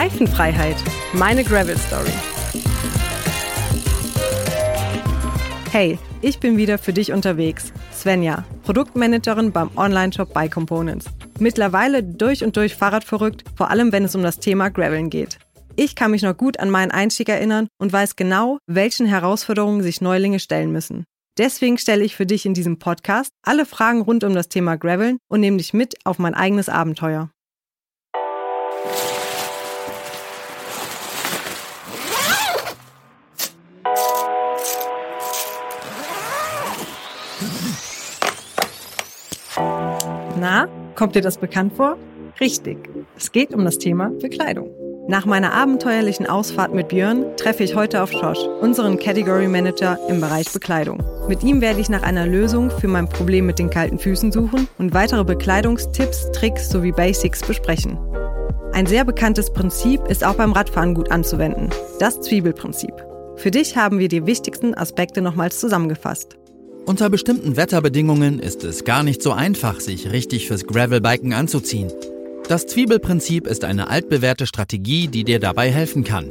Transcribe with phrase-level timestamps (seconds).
[0.00, 0.76] Reifenfreiheit.
[1.12, 2.08] Meine Gravel Story.
[5.70, 7.70] Hey, ich bin wieder für dich unterwegs.
[7.92, 11.04] Svenja, Produktmanagerin beim Online-Shop Bike Components.
[11.38, 15.38] Mittlerweile durch und durch Fahrradverrückt, vor allem wenn es um das Thema Graveln geht.
[15.76, 20.00] Ich kann mich noch gut an meinen Einstieg erinnern und weiß genau, welchen Herausforderungen sich
[20.00, 21.04] Neulinge stellen müssen.
[21.36, 25.18] Deswegen stelle ich für dich in diesem Podcast alle Fragen rund um das Thema Graveln
[25.28, 27.28] und nehme dich mit auf mein eigenes Abenteuer.
[41.00, 41.96] Kommt dir das bekannt vor?
[42.42, 42.76] Richtig.
[43.16, 44.68] Es geht um das Thema Bekleidung.
[45.08, 50.20] Nach meiner abenteuerlichen Ausfahrt mit Björn treffe ich heute auf Josh, unseren Category Manager im
[50.20, 51.02] Bereich Bekleidung.
[51.26, 54.68] Mit ihm werde ich nach einer Lösung für mein Problem mit den kalten Füßen suchen
[54.76, 57.98] und weitere Bekleidungstipps, Tricks sowie Basics besprechen.
[58.74, 62.92] Ein sehr bekanntes Prinzip ist auch beim Radfahren gut anzuwenden, das Zwiebelprinzip.
[63.36, 66.36] Für dich haben wir die wichtigsten Aspekte nochmals zusammengefasst.
[66.86, 71.92] Unter bestimmten Wetterbedingungen ist es gar nicht so einfach, sich richtig fürs Gravelbiken anzuziehen.
[72.48, 76.28] Das Zwiebelprinzip ist eine altbewährte Strategie, die dir dabei helfen kann.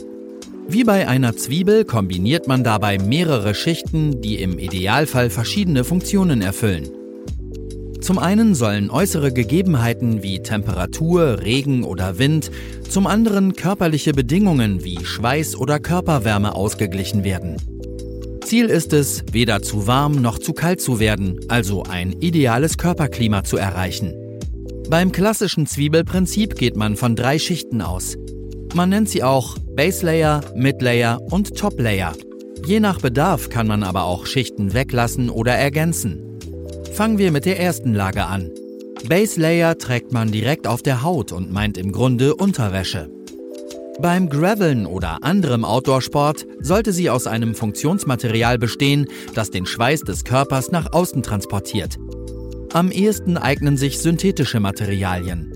[0.68, 6.90] Wie bei einer Zwiebel kombiniert man dabei mehrere Schichten, die im Idealfall verschiedene Funktionen erfüllen.
[8.02, 12.52] Zum einen sollen äußere Gegebenheiten wie Temperatur, Regen oder Wind,
[12.90, 17.58] zum anderen körperliche Bedingungen wie Schweiß oder Körperwärme ausgeglichen werden.
[18.50, 23.44] Ziel ist es, weder zu warm noch zu kalt zu werden, also ein ideales Körperklima
[23.44, 24.16] zu erreichen.
[24.90, 28.18] Beim klassischen Zwiebelprinzip geht man von drei Schichten aus.
[28.74, 32.14] Man nennt sie auch Base Layer, Mid Layer und Top Layer.
[32.66, 36.40] Je nach Bedarf kann man aber auch Schichten weglassen oder ergänzen.
[36.92, 38.50] Fangen wir mit der ersten Lage an.
[39.08, 43.12] Base Layer trägt man direkt auf der Haut und meint im Grunde Unterwäsche.
[44.02, 50.24] Beim Graveln oder anderem Outdoorsport sollte sie aus einem Funktionsmaterial bestehen, das den Schweiß des
[50.24, 51.98] Körpers nach außen transportiert.
[52.72, 55.52] Am ehesten eignen sich synthetische Materialien.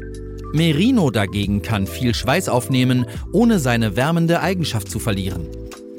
[0.52, 5.48] Merino dagegen kann viel Schweiß aufnehmen, ohne seine wärmende Eigenschaft zu verlieren.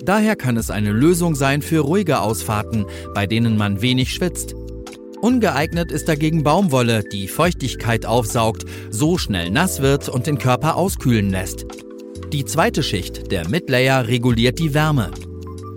[0.05, 2.85] Daher kann es eine Lösung sein für ruhige Ausfahrten,
[3.15, 4.55] bei denen man wenig schwitzt.
[5.23, 11.31] Ungeeignet ist dagegen Baumwolle, die Feuchtigkeit aufsaugt, so schnell nass wird und den Körper auskühlen
[11.31, 11.65] lässt.
[12.35, 15.13] Die zweite Schicht, der Midlayer, reguliert die Wärme.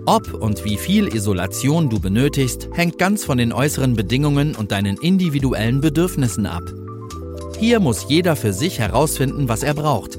[0.06, 4.96] Ob und wie viel Isolation du benötigst, hängt ganz von den äußeren Bedingungen und deinen
[4.96, 6.64] individuellen Bedürfnissen ab.
[7.60, 10.18] Hier muss jeder für sich herausfinden, was er braucht.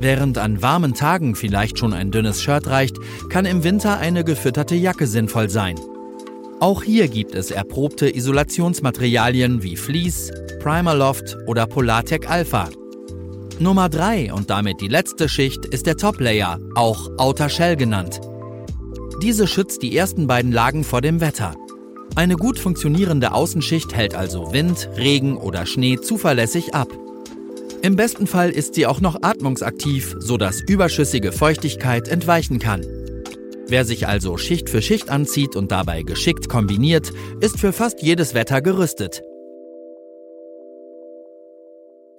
[0.00, 2.96] Während an warmen Tagen vielleicht schon ein dünnes Shirt reicht,
[3.28, 5.76] kann im Winter eine gefütterte Jacke sinnvoll sein.
[6.58, 12.68] Auch hier gibt es erprobte Isolationsmaterialien wie Fleece, Primerloft oder Polartec Alpha,
[13.60, 18.20] Nummer 3 und damit die letzte Schicht ist der Top Layer, auch Outer Shell genannt.
[19.20, 21.56] Diese schützt die ersten beiden Lagen vor dem Wetter.
[22.14, 26.88] Eine gut funktionierende Außenschicht hält also Wind, Regen oder Schnee zuverlässig ab.
[27.82, 32.86] Im besten Fall ist sie auch noch atmungsaktiv, sodass überschüssige Feuchtigkeit entweichen kann.
[33.66, 38.34] Wer sich also Schicht für Schicht anzieht und dabei geschickt kombiniert, ist für fast jedes
[38.34, 39.22] Wetter gerüstet.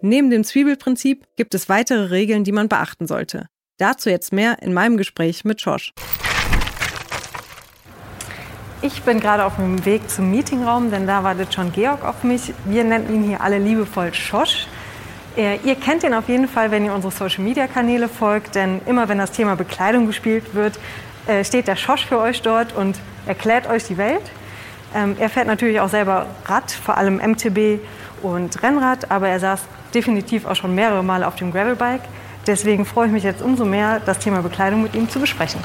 [0.01, 3.47] Neben dem Zwiebelprinzip gibt es weitere Regeln, die man beachten sollte.
[3.77, 5.93] Dazu jetzt mehr in meinem Gespräch mit Josh.
[8.81, 12.53] Ich bin gerade auf dem Weg zum Meetingraum, denn da wartet schon Georg auf mich.
[12.63, 14.67] Wir nennen ihn hier alle liebevoll Schosch.
[15.35, 19.17] Äh, ihr kennt ihn auf jeden Fall, wenn ihr unsere Social-Media-Kanäle folgt, denn immer wenn
[19.17, 20.79] das Thema Bekleidung gespielt wird,
[21.27, 24.23] äh, steht der Schosch für euch dort und erklärt euch die Welt.
[24.95, 27.79] Ähm, er fährt natürlich auch selber Rad, vor allem MTB
[28.23, 29.61] und Rennrad, aber er saß
[29.93, 32.01] definitiv auch schon mehrere Male auf dem Gravelbike.
[32.47, 35.61] Deswegen freue ich mich jetzt umso mehr, das Thema Bekleidung mit ihm zu besprechen.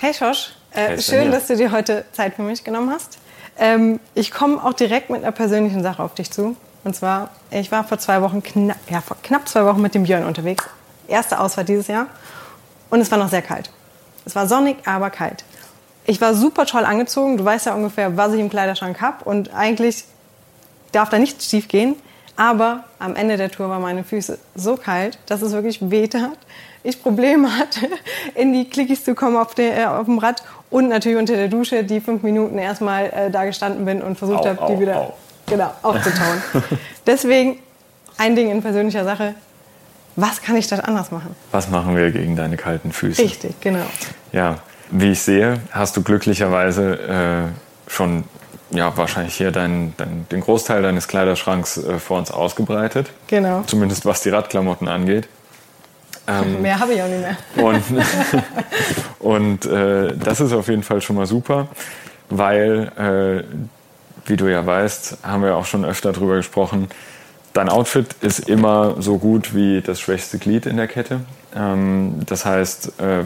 [0.00, 3.18] Hey Josh, äh, schön, dass du dir heute Zeit für mich genommen hast.
[3.58, 6.56] Ähm, ich komme auch direkt mit einer persönlichen Sache auf dich zu.
[6.84, 10.04] Und zwar, ich war vor zwei Wochen, knapp, ja, vor knapp zwei Wochen mit dem
[10.04, 10.64] Björn unterwegs.
[11.08, 12.06] Erste Ausfahrt dieses Jahr.
[12.90, 13.70] Und es war noch sehr kalt.
[14.24, 15.44] Es war sonnig, aber kalt.
[16.06, 17.36] Ich war super toll angezogen.
[17.36, 19.24] Du weißt ja ungefähr, was ich im Kleiderschrank habe.
[19.24, 20.04] Und eigentlich
[20.92, 21.96] darf da nichts schief gehen.
[22.36, 26.36] Aber am Ende der Tour waren meine Füße so kalt, dass es wirklich wehtat.
[26.82, 27.88] Ich Probleme hatte,
[28.34, 31.48] in die Klickis zu kommen auf, der, äh, auf, dem Rad und natürlich unter der
[31.48, 35.14] Dusche die fünf Minuten erstmal äh, da gestanden bin und versucht habe, die wieder au.
[35.46, 36.42] Genau, aufzutauen.
[37.06, 37.58] Deswegen
[38.18, 39.34] ein Ding in persönlicher Sache.
[40.16, 41.34] Was kann ich dort anders machen?
[41.50, 43.22] Was machen wir gegen deine kalten Füße?
[43.22, 43.84] Richtig, genau.
[44.32, 44.58] Ja,
[44.90, 47.50] wie ich sehe, hast du glücklicherweise
[47.88, 48.24] äh, schon
[48.70, 53.10] ja wahrscheinlich hier dein, dein, den Großteil deines Kleiderschranks äh, vor uns ausgebreitet.
[53.26, 53.62] Genau.
[53.66, 55.28] Zumindest was die Radklamotten angeht.
[56.26, 57.36] Ähm, mehr habe ich auch nicht mehr.
[57.64, 57.82] Und,
[59.18, 61.68] und äh, das ist auf jeden Fall schon mal super,
[62.30, 66.88] weil, äh, wie du ja weißt, haben wir auch schon öfter darüber gesprochen,
[67.54, 71.20] dein Outfit ist immer so gut wie das schwächste Glied in der Kette.
[71.56, 73.24] Ähm, das heißt, äh,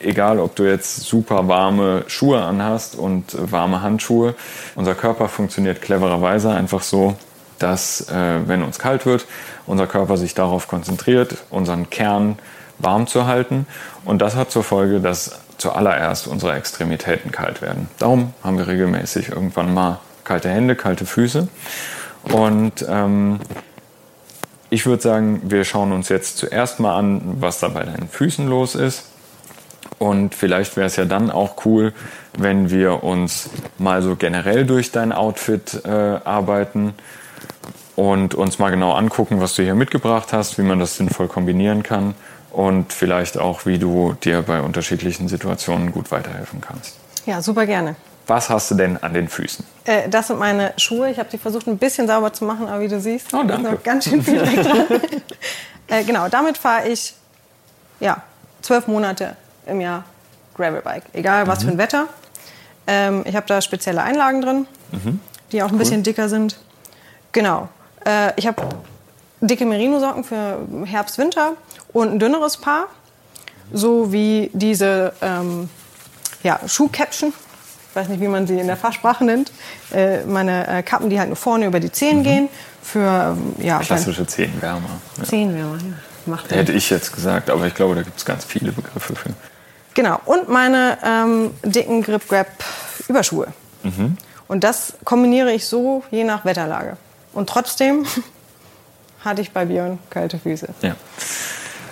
[0.00, 4.34] egal ob du jetzt super warme Schuhe anhast und warme Handschuhe,
[4.74, 7.16] unser Körper funktioniert clevererweise einfach so,
[7.58, 9.26] dass äh, wenn uns kalt wird,
[9.66, 12.38] unser Körper sich darauf konzentriert, unseren Kern
[12.78, 13.66] warm zu halten.
[14.04, 17.88] Und das hat zur Folge, dass zuallererst unsere Extremitäten kalt werden.
[17.98, 21.48] Darum haben wir regelmäßig irgendwann mal kalte Hände, kalte Füße.
[22.24, 23.40] Und ähm,
[24.68, 28.46] ich würde sagen, wir schauen uns jetzt zuerst mal an, was da bei deinen Füßen
[28.46, 29.06] los ist.
[29.98, 31.92] Und vielleicht wäre es ja dann auch cool,
[32.38, 36.94] wenn wir uns mal so generell durch dein Outfit äh, arbeiten
[37.96, 41.82] und uns mal genau angucken, was du hier mitgebracht hast, wie man das sinnvoll kombinieren
[41.82, 42.14] kann
[42.50, 46.96] und vielleicht auch, wie du dir bei unterschiedlichen Situationen gut weiterhelfen kannst.
[47.26, 47.96] Ja, super gerne.
[48.26, 49.64] Was hast du denn an den Füßen?
[49.84, 51.10] Äh, das sind meine Schuhe.
[51.10, 53.54] Ich habe sie versucht, ein bisschen sauber zu machen, aber wie du siehst, oh, danke.
[53.54, 54.86] ist noch ganz schön viel Dreck dran.
[55.88, 57.14] äh, genau, damit fahre ich
[57.98, 58.22] ja,
[58.62, 59.36] zwölf Monate
[59.66, 60.04] im Jahr
[60.54, 61.64] Gravelbike, egal was mhm.
[61.64, 62.06] für ein Wetter.
[62.86, 65.20] Ähm, ich habe da spezielle Einlagen drin, mhm.
[65.52, 65.78] die auch ein cool.
[65.78, 66.58] bisschen dicker sind.
[67.32, 67.68] Genau.
[68.04, 68.62] Äh, ich habe
[69.40, 71.52] dicke Merino-Socken für Herbst, Winter
[71.92, 72.86] und ein dünneres Paar,
[73.72, 75.68] so wie diese ähm,
[76.42, 77.32] ja, Schuhkäppchen.
[77.90, 79.50] Ich weiß nicht, wie man sie in der Fachsprache nennt.
[79.92, 82.22] Äh, meine äh, Kappen, die halt nur vorne über die Zehen mhm.
[82.22, 82.48] gehen.
[82.82, 84.88] Für, ähm, ja, Klassische Zehenwärmer.
[85.18, 85.24] Ja.
[85.24, 85.94] Zehenwärmer, ja.
[86.26, 89.30] Macht Hätte ich jetzt gesagt, aber ich glaube, da gibt es ganz viele Begriffe für.
[89.94, 92.46] Genau, und meine ähm, dicken Grip Grab
[93.08, 93.48] Überschuhe.
[93.82, 94.16] Mhm.
[94.46, 96.96] Und das kombiniere ich so je nach Wetterlage.
[97.32, 98.06] Und trotzdem
[99.24, 100.68] hatte ich bei Björn kalte Füße.
[100.82, 100.94] Ja.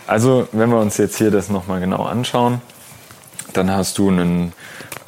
[0.07, 2.63] Also, wenn wir uns jetzt hier das nochmal genau anschauen,
[3.53, 4.53] dann hast du einen,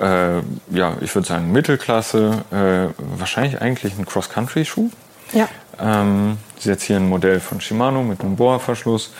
[0.00, 4.90] äh, ja, ich würde sagen Mittelklasse, äh, wahrscheinlich eigentlich einen Cross-Country-Schuh.
[5.32, 5.48] Ja.
[5.78, 9.12] Ähm, das ist jetzt hier ein Modell von Shimano mit einem Bohrverschluss.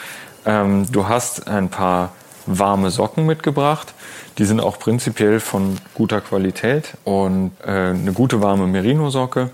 [0.47, 2.13] Ähm, du hast ein paar
[2.47, 3.95] warme Socken mitgebracht.
[4.39, 9.51] Die sind auch prinzipiell von guter Qualität und äh, eine gute warme Merino-Socke.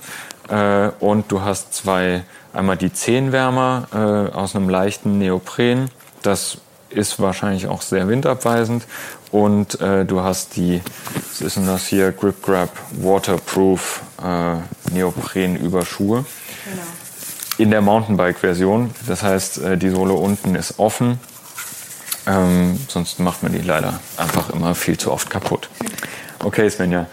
[0.48, 5.90] Äh, und du hast zwei, einmal die Zehenwärmer äh, aus einem leichten Neopren.
[6.22, 6.58] Das
[6.96, 8.86] ist wahrscheinlich auch sehr windabweisend.
[9.30, 10.80] Und äh, du hast die,
[11.30, 16.24] was ist denn das hier, Grip Grab Waterproof äh, Neopren-Überschuhe.
[16.64, 16.82] Genau.
[17.58, 18.90] In der Mountainbike-Version.
[19.06, 21.20] Das heißt, äh, die Sohle unten ist offen
[22.26, 25.68] ähm, sonst macht man die leider einfach immer viel zu oft kaputt.
[26.40, 27.06] Okay, Svenja,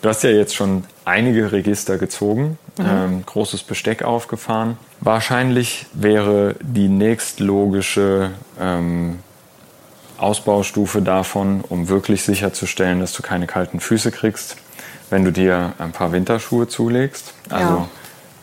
[0.00, 2.84] du hast ja jetzt schon einige Register gezogen, mhm.
[2.86, 4.78] ähm, großes Besteck aufgefahren.
[5.00, 9.18] Wahrscheinlich wäre die nächstlogische ähm,
[10.22, 14.56] Ausbaustufe davon, um wirklich sicherzustellen, dass du keine kalten Füße kriegst,
[15.10, 17.34] wenn du dir ein paar Winterschuhe zulegst.
[17.48, 17.88] Also ja.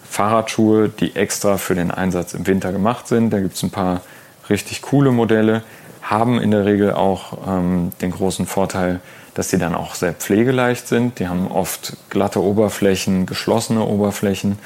[0.10, 3.32] Fahrradschuhe, die extra für den Einsatz im Winter gemacht sind.
[3.32, 4.02] Da gibt es ein paar
[4.50, 5.64] richtig coole Modelle
[6.10, 9.02] haben in der Regel auch ähm, den großen Vorteil,
[9.34, 11.20] dass sie dann auch sehr pflegeleicht sind.
[11.20, 14.58] Die haben oft glatte Oberflächen, geschlossene Oberflächen.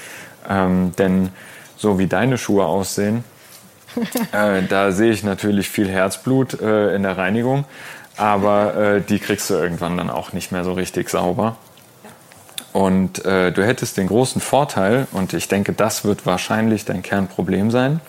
[0.47, 1.29] Ähm, denn
[1.77, 3.23] so wie deine Schuhe aussehen,
[4.31, 7.65] äh, da sehe ich natürlich viel Herzblut äh, in der Reinigung.
[8.17, 11.55] Aber äh, die kriegst du irgendwann dann auch nicht mehr so richtig sauber.
[12.73, 17.71] Und äh, du hättest den großen Vorteil, und ich denke, das wird wahrscheinlich dein Kernproblem
[17.71, 17.99] sein,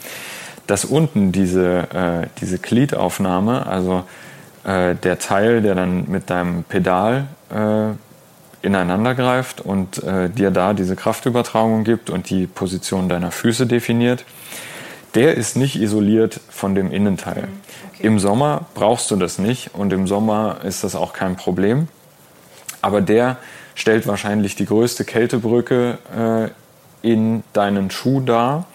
[0.67, 4.05] dass unten diese, äh, diese Gliedaufnahme, also
[4.65, 7.27] der Teil, der dann mit deinem Pedal
[8.63, 14.25] ineinander greift und dir da diese Kraftübertragung gibt und die Position deiner Füße definiert,
[15.15, 17.43] der ist nicht isoliert von dem Innenteil.
[17.43, 17.61] Mhm,
[17.93, 18.07] okay.
[18.07, 21.89] Im Sommer brauchst du das nicht und im Sommer ist das auch kein Problem.
[22.81, 23.37] Aber der
[23.75, 25.99] stellt wahrscheinlich die größte Kältebrücke
[27.05, 28.67] äh, in deinen Schuh dar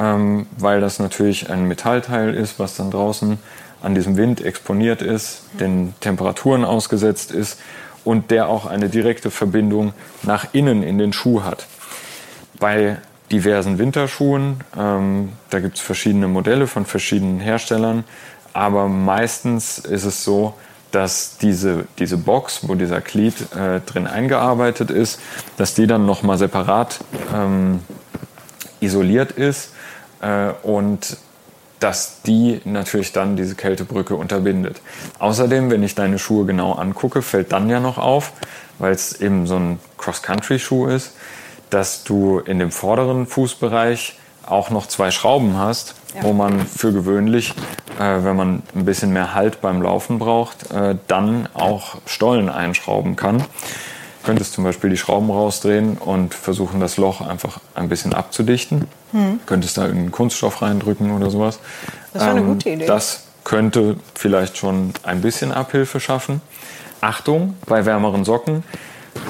[0.00, 3.38] ähm, weil das natürlich ein Metallteil ist, was dann draußen
[3.82, 7.60] an diesem Wind exponiert ist, den Temperaturen ausgesetzt ist
[8.04, 11.66] und der auch eine direkte Verbindung nach innen in den Schuh hat.
[12.58, 12.98] Bei
[13.32, 18.04] diversen Winterschuhen, ähm, da gibt es verschiedene Modelle von verschiedenen Herstellern,
[18.52, 20.54] aber meistens ist es so,
[20.90, 25.20] dass diese, diese Box, wo dieser Glied äh, drin eingearbeitet ist,
[25.56, 26.98] dass die dann nochmal separat
[27.32, 27.80] ähm,
[28.80, 29.72] isoliert ist
[30.20, 31.16] äh, und
[31.78, 34.80] dass die natürlich dann diese Kältebrücke unterbindet.
[35.18, 38.32] Außerdem, wenn ich deine Schuhe genau angucke, fällt dann ja noch auf,
[38.78, 41.12] weil es eben so ein Cross-Country-Schuh ist,
[41.70, 46.22] dass du in dem vorderen Fußbereich auch noch zwei Schrauben hast, ja.
[46.22, 47.54] wo man für gewöhnlich,
[47.98, 53.16] äh, wenn man ein bisschen mehr Halt beim Laufen braucht, äh, dann auch Stollen einschrauben
[53.16, 53.44] kann.
[54.22, 58.86] Könntest zum Beispiel die Schrauben rausdrehen und versuchen, das Loch einfach ein bisschen abzudichten.
[59.12, 59.40] Hm.
[59.46, 61.58] Könntest da irgendeinen Kunststoff reindrücken oder sowas.
[62.12, 62.86] Das wäre ähm, eine gute Idee.
[62.86, 66.42] Das könnte vielleicht schon ein bisschen Abhilfe schaffen.
[67.00, 68.62] Achtung bei wärmeren Socken.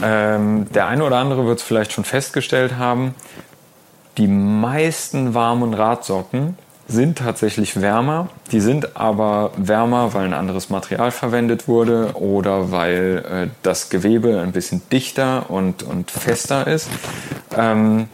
[0.02, 3.14] Ähm, der eine oder andere wird es vielleicht schon festgestellt haben.
[4.18, 6.56] Die meisten warmen Radsocken
[6.90, 8.28] sind tatsächlich wärmer.
[8.50, 14.40] Die sind aber wärmer, weil ein anderes Material verwendet wurde oder weil äh, das Gewebe
[14.40, 16.88] ein bisschen dichter und, und fester ist.
[17.56, 18.08] Ähm,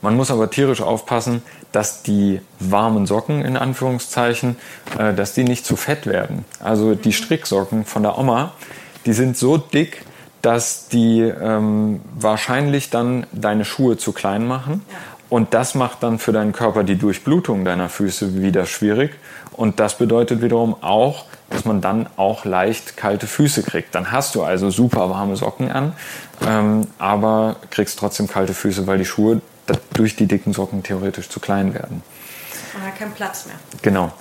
[0.00, 4.56] man muss aber tierisch aufpassen, dass die warmen Socken in Anführungszeichen,
[4.96, 6.44] äh, dass die nicht zu fett werden.
[6.60, 8.52] Also die Stricksocken von der Oma,
[9.06, 10.04] die sind so dick,
[10.42, 14.84] dass die ähm, wahrscheinlich dann deine Schuhe zu klein machen.
[14.90, 14.96] Ja.
[15.30, 19.12] Und das macht dann für deinen Körper die Durchblutung deiner Füße wieder schwierig.
[19.52, 23.94] Und das bedeutet wiederum auch, dass man dann auch leicht kalte Füße kriegt.
[23.94, 25.92] Dann hast du also super warme Socken an,
[26.46, 29.40] ähm, aber kriegst trotzdem kalte Füße, weil die Schuhe
[29.92, 32.02] durch die dicken Socken theoretisch zu klein werden.
[32.74, 33.56] Man hat keinen Platz mehr.
[33.82, 34.12] Genau.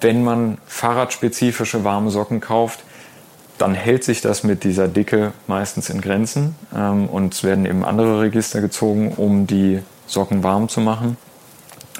[0.00, 2.84] Wenn man fahrradspezifische warme Socken kauft,
[3.58, 7.84] dann hält sich das mit dieser Dicke meistens in Grenzen ähm, und es werden eben
[7.84, 11.16] andere Register gezogen, um die Socken warm zu machen.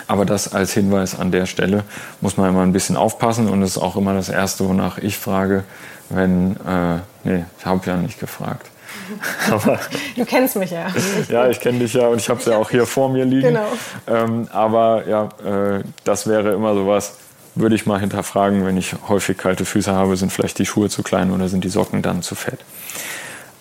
[0.06, 1.84] Aber das als Hinweis an der Stelle
[2.20, 5.18] muss man immer ein bisschen aufpassen und das ist auch immer das Erste, wonach ich
[5.18, 5.64] frage,
[6.08, 8.70] wenn, äh, nee, ich habe ja nicht gefragt.
[9.50, 9.78] aber,
[10.16, 10.86] du kennst mich ja.
[11.20, 13.24] Ich ja, ich kenne dich ja und ich habe es ja auch hier vor mir
[13.24, 13.48] liegen.
[13.48, 13.68] Genau.
[14.06, 17.14] Ähm, aber ja, äh, das wäre immer sowas,
[17.54, 21.02] würde ich mal hinterfragen, wenn ich häufig kalte Füße habe, sind vielleicht die Schuhe zu
[21.02, 22.60] klein oder sind die Socken dann zu fett.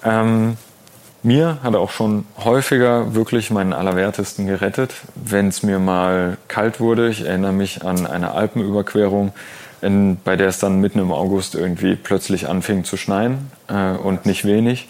[0.03, 0.57] Ähm,
[1.23, 7.09] mir hat auch schon häufiger wirklich meinen Allerwertesten gerettet, wenn es mir mal kalt wurde.
[7.09, 9.33] Ich erinnere mich an eine Alpenüberquerung,
[9.81, 14.25] in, bei der es dann mitten im August irgendwie plötzlich anfing zu schneien äh, und
[14.25, 14.87] nicht wenig.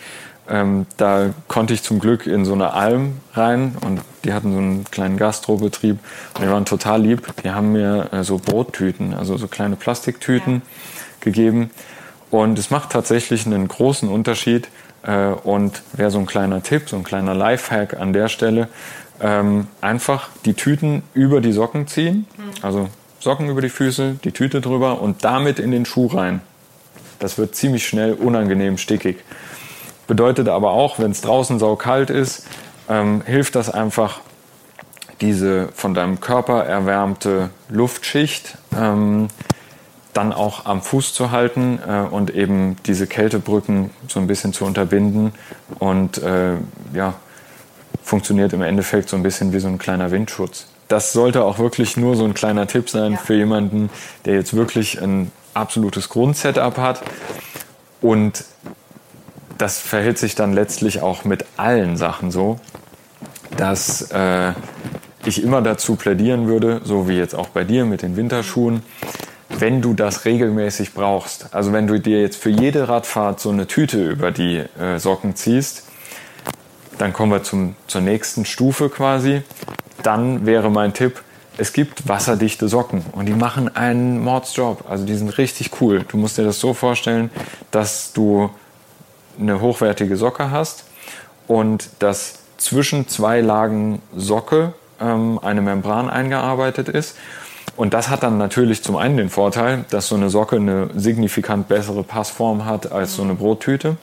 [0.50, 4.58] Ähm, da konnte ich zum Glück in so eine Alm rein und die hatten so
[4.58, 6.00] einen kleinen Gastrobetrieb
[6.36, 7.34] und die waren total lieb.
[7.44, 10.62] Die haben mir äh, so Brottüten, also so kleine Plastiktüten ja.
[11.20, 11.72] gegeben.
[12.30, 14.70] Und es macht tatsächlich einen großen Unterschied.
[15.04, 18.68] Äh, und wäre so ein kleiner Tipp, so ein kleiner Lifehack an der Stelle,
[19.22, 22.28] ähm, einfach die Tüten über die Socken ziehen.
[22.38, 22.44] Mhm.
[22.62, 22.90] Also
[23.20, 26.42] Socken über die Füße, die Tüte drüber und damit in den Schuh rein.
[27.20, 29.18] Das wird ziemlich schnell unangenehm stickig.
[30.08, 32.48] Bedeutet aber auch, wenn es draußen saukalt ist,
[32.90, 34.22] ähm, hilft das einfach,
[35.22, 39.28] diese von deinem Körper erwärmte Luftschicht ähm,
[40.14, 44.66] dann auch am Fuß zu halten äh, und eben diese Kältebrücken so ein bisschen zu
[44.66, 45.34] unterbinden
[45.80, 46.56] und äh,
[46.94, 47.14] ja,
[48.04, 50.68] funktioniert im Endeffekt so ein bisschen wie so ein kleiner Windschutz.
[50.88, 53.18] Das sollte auch wirklich nur so ein kleiner Tipp sein ja.
[53.18, 53.90] für jemanden,
[54.26, 57.04] der jetzt wirklich ein absolutes Grundsetup hat
[58.02, 58.44] und
[59.58, 62.60] das verhält sich dann letztlich auch mit allen Sachen so,
[63.56, 64.54] dass äh,
[65.26, 68.84] ich immer dazu plädieren würde, so wie jetzt auch bei dir mit den Winterschuhen,
[69.50, 73.68] wenn du das regelmäßig brauchst, also wenn du dir jetzt für jede Radfahrt so eine
[73.68, 75.84] Tüte über die äh, Socken ziehst,
[76.98, 79.42] dann kommen wir zum, zur nächsten Stufe quasi.
[80.04, 81.22] Dann wäre mein Tipp,
[81.58, 84.86] es gibt wasserdichte Socken und die machen einen Mordsjob.
[84.90, 86.06] Also die sind richtig cool.
[86.08, 87.30] Du musst dir das so vorstellen,
[87.72, 88.50] dass du
[89.40, 90.86] eine hochwertige Socke hast
[91.48, 97.16] und dass zwischen zwei Lagen Socke ähm, eine Membran eingearbeitet ist.
[97.76, 101.68] Und das hat dann natürlich zum einen den Vorteil, dass so eine Socke eine signifikant
[101.68, 103.98] bessere Passform hat als so eine Brottüte.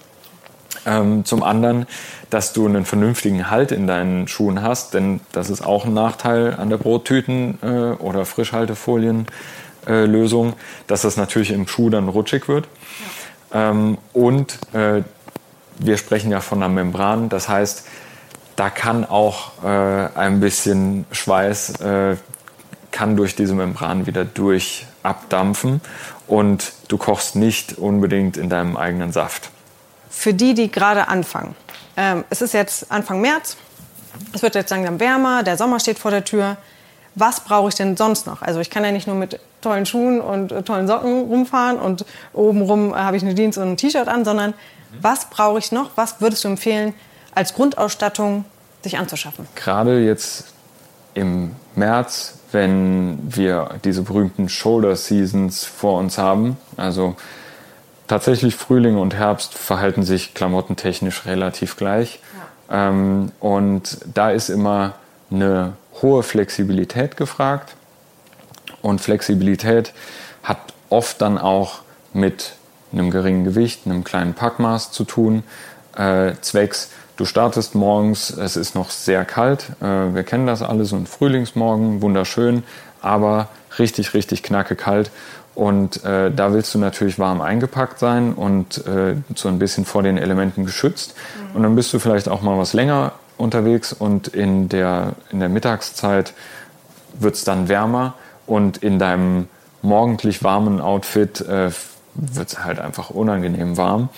[0.87, 1.87] Ähm, zum anderen,
[2.31, 6.55] dass du einen vernünftigen Halt in deinen Schuhen hast, denn das ist auch ein Nachteil
[6.55, 10.55] an der Brottüten- äh, oder Frischhaltefolienlösung, äh,
[10.87, 12.69] dass das natürlich im Schuh dann rutschig wird.
[13.53, 13.71] Ja.
[13.71, 15.03] Ähm, und äh,
[15.79, 17.87] wir sprechen ja von einer Membran, das heißt,
[18.57, 22.17] da kann auch äh, ein bisschen Schweiß äh,
[22.93, 25.81] kann durch diese Membran wieder durch abdampfen
[26.29, 29.51] und du kochst nicht unbedingt in deinem eigenen Saft.
[30.09, 31.57] Für die, die gerade anfangen.
[31.97, 33.57] Ähm, es ist jetzt Anfang März,
[34.33, 36.57] es wird jetzt langsam wärmer, der Sommer steht vor der Tür.
[37.15, 38.43] Was brauche ich denn sonst noch?
[38.43, 42.05] Also ich kann ja nicht nur mit tollen Schuhen und äh, tollen Socken rumfahren und
[42.33, 44.55] obenrum äh, habe ich eine Jeans und ein T-Shirt an, sondern
[45.01, 45.91] was brauche ich noch?
[45.97, 46.95] Was würdest du empfehlen,
[47.35, 48.45] als Grundausstattung
[48.83, 49.49] sich anzuschaffen?
[49.55, 50.53] Gerade jetzt
[51.15, 57.17] im März, wenn wir diese berühmten Shoulder Seasons vor uns haben, also
[58.07, 62.21] tatsächlich Frühling und Herbst verhalten sich klamottentechnisch relativ gleich.
[62.71, 62.89] Ja.
[62.89, 64.95] Ähm, und da ist immer
[65.31, 65.73] eine
[66.03, 67.75] hohe Flexibilität gefragt.
[68.83, 69.93] Und Flexibilität
[70.43, 70.59] hat
[70.91, 71.81] oft dann auch
[72.13, 72.53] mit
[72.93, 75.43] einem geringen Gewicht, einem kleinen Packmaß zu tun.
[75.97, 80.85] Äh, zwecks, du startest morgens, es ist noch sehr kalt, äh, wir kennen das alle,
[80.85, 82.63] so ein Frühlingsmorgen, wunderschön,
[83.01, 83.49] aber
[83.79, 85.11] richtig, richtig knacke kalt.
[85.55, 90.03] Und äh, da willst du natürlich warm eingepackt sein und äh, so ein bisschen vor
[90.03, 91.15] den Elementen geschützt.
[91.51, 91.57] Mhm.
[91.57, 95.49] Und dann bist du vielleicht auch mal was länger unterwegs und in der, in der
[95.49, 96.35] Mittagszeit
[97.19, 98.15] wird es dann wärmer
[98.47, 99.49] und in deinem
[99.83, 101.71] morgendlich warmen Outfit äh,
[102.15, 104.09] wird es halt einfach unangenehm warm.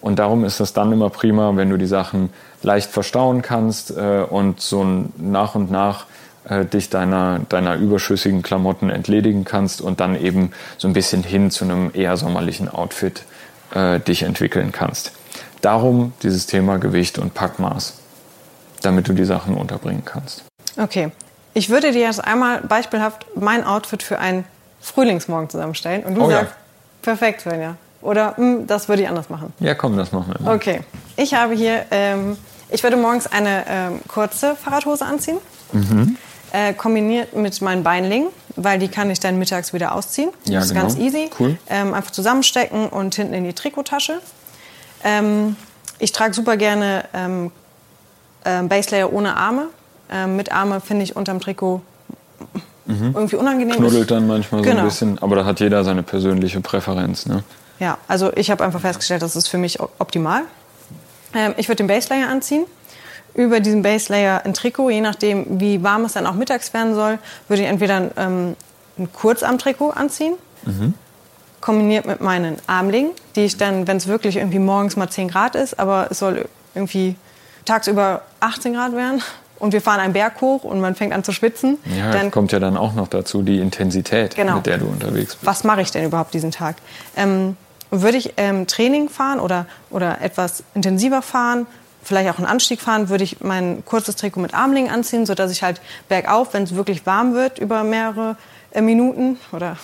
[0.00, 2.30] Und darum ist es dann immer prima, wenn du die Sachen
[2.62, 4.84] leicht verstauen kannst äh, und so
[5.18, 6.06] nach und nach
[6.48, 11.50] äh, dich deiner, deiner überschüssigen Klamotten entledigen kannst und dann eben so ein bisschen hin
[11.50, 13.24] zu einem eher sommerlichen Outfit
[13.74, 15.12] äh, dich entwickeln kannst.
[15.60, 18.00] Darum dieses Thema Gewicht und Packmaß,
[18.80, 20.44] damit du die Sachen unterbringen kannst.
[20.76, 21.10] Okay,
[21.54, 24.44] ich würde dir jetzt einmal beispielhaft mein Outfit für einen
[24.80, 26.56] Frühlingsmorgen zusammenstellen und du oh, sagst, ja.
[27.02, 27.76] perfekt, Svenja.
[28.02, 29.52] Oder hm, das würde ich anders machen.
[29.60, 30.52] Ja, komm, das machen wir.
[30.52, 30.80] Okay,
[31.16, 32.38] ich habe hier, ähm,
[32.70, 35.38] ich würde morgens eine ähm, kurze Fahrradhose anziehen.
[35.72, 36.16] Mhm.
[36.52, 40.30] Äh, kombiniert mit meinen Beinlingen, weil die kann ich dann mittags wieder ausziehen.
[40.44, 40.86] Ja, das ist genau.
[40.86, 41.30] ganz easy.
[41.38, 41.58] Cool.
[41.68, 44.20] Ähm, einfach zusammenstecken und hinten in die Trikottasche.
[45.04, 45.54] Ähm,
[46.00, 47.52] ich trage super gerne ähm,
[48.44, 49.66] äh, Baselayer ohne Arme.
[50.10, 51.82] Ähm, mit Arme finde ich unterm Trikot
[52.86, 53.12] mhm.
[53.14, 53.76] irgendwie unangenehm.
[53.76, 54.64] Knuddelt dann manchmal genau.
[54.64, 54.88] so ein genau.
[54.88, 57.26] bisschen, aber da hat jeder seine persönliche Präferenz.
[57.26, 57.44] Ne?
[57.78, 60.42] Ja, also ich habe einfach festgestellt, das ist für mich optimal.
[61.34, 62.64] Ähm, ich würde den Baselayer anziehen
[63.34, 66.94] über diesen Base Layer ein Trikot, je nachdem, wie warm es dann auch mittags werden
[66.94, 67.18] soll,
[67.48, 68.56] würde ich entweder ähm,
[68.98, 70.94] ein Kurzarmtrikot anziehen, mhm.
[71.60, 75.54] kombiniert mit meinen Armlingen, die ich dann, wenn es wirklich irgendwie morgens mal 10 Grad
[75.54, 77.16] ist, aber es soll irgendwie
[77.64, 79.22] tagsüber 18 Grad werden
[79.58, 81.78] und wir fahren einen Berg hoch und man fängt an zu schwitzen.
[81.96, 84.56] Ja, dann kommt ja dann auch noch dazu die Intensität, genau.
[84.56, 85.46] mit der du unterwegs bist.
[85.46, 86.76] Was mache ich denn überhaupt diesen Tag?
[87.16, 87.56] Ähm,
[87.90, 91.66] würde ich ähm, Training fahren oder, oder etwas intensiver fahren,
[92.02, 95.62] vielleicht auch einen Anstieg fahren, würde ich mein kurzes Trikot mit Armlingen anziehen, sodass ich
[95.62, 98.36] halt bergauf, wenn es wirklich warm wird, über mehrere
[98.72, 99.76] äh, Minuten oder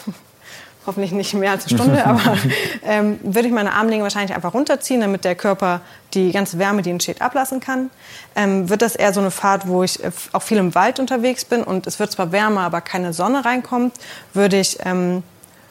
[0.86, 2.36] hoffentlich nicht mehr als eine Stunde, aber
[2.84, 5.80] ähm, würde ich meine Armlinge wahrscheinlich einfach runterziehen, damit der Körper
[6.14, 7.90] die ganze Wärme, die entsteht, ablassen kann.
[8.34, 11.44] Ähm, wird das eher so eine Fahrt, wo ich äh, auch viel im Wald unterwegs
[11.44, 13.94] bin und es wird zwar wärmer, aber keine Sonne reinkommt,
[14.32, 15.22] würde ich ähm,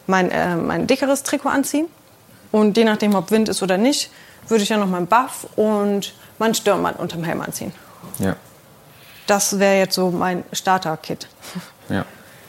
[0.08, 1.88] mein, äh, mein dickeres Trikot anziehen.
[2.52, 4.10] Und je nachdem, ob Wind ist oder nicht,
[4.48, 7.74] würde ich dann noch meinen Buff und mein Stürmann unterm Helm anziehen.
[8.20, 8.36] Ja.
[9.28, 11.28] Das wäre jetzt so mein Starter-Kit.
[11.90, 12.06] Ja.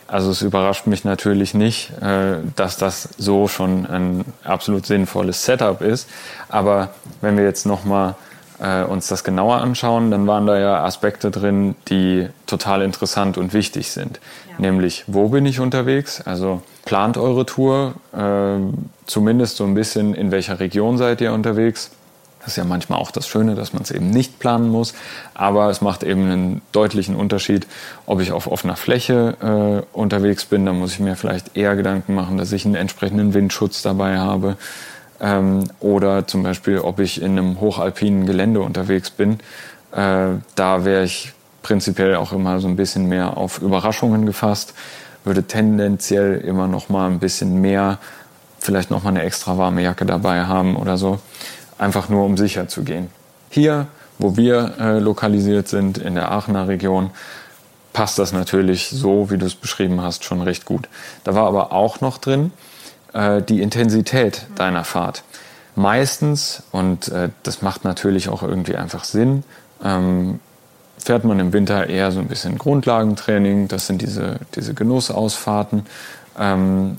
[0.08, 5.80] Also es überrascht mich natürlich nicht, äh, dass das so schon ein absolut sinnvolles Setup
[5.80, 6.08] ist.
[6.48, 6.90] Aber
[7.20, 8.14] wenn wir jetzt noch mal
[8.60, 13.52] äh, uns das genauer anschauen, dann waren da ja Aspekte drin, die total interessant und
[13.52, 14.20] wichtig sind.
[14.50, 14.54] Ja.
[14.58, 16.20] Nämlich, wo bin ich unterwegs?
[16.20, 18.58] Also plant eure Tour, äh,
[19.06, 21.90] zumindest so ein bisschen, in welcher Region seid ihr unterwegs?
[22.46, 24.94] Das ist ja manchmal auch das Schöne, dass man es eben nicht planen muss.
[25.34, 27.66] Aber es macht eben einen deutlichen Unterschied,
[28.06, 30.64] ob ich auf offener Fläche äh, unterwegs bin.
[30.64, 34.56] Da muss ich mir vielleicht eher Gedanken machen, dass ich einen entsprechenden Windschutz dabei habe.
[35.20, 39.40] Ähm, oder zum Beispiel, ob ich in einem hochalpinen Gelände unterwegs bin.
[39.90, 41.32] Äh, da wäre ich
[41.62, 44.72] prinzipiell auch immer so ein bisschen mehr auf Überraschungen gefasst.
[45.24, 47.98] Würde tendenziell immer noch mal ein bisschen mehr,
[48.60, 51.18] vielleicht noch mal eine extra warme Jacke dabei haben oder so
[51.78, 53.08] einfach nur um sicher zu gehen.
[53.50, 53.86] Hier,
[54.18, 57.10] wo wir äh, lokalisiert sind, in der Aachener Region,
[57.92, 60.88] passt das natürlich so, wie du es beschrieben hast, schon recht gut.
[61.24, 62.52] Da war aber auch noch drin
[63.12, 65.22] äh, die Intensität deiner Fahrt.
[65.74, 69.44] Meistens, und äh, das macht natürlich auch irgendwie einfach Sinn,
[69.84, 70.40] ähm,
[70.98, 73.68] fährt man im Winter eher so ein bisschen Grundlagentraining.
[73.68, 75.86] Das sind diese, diese Genussausfahrten.
[76.38, 76.98] Ähm,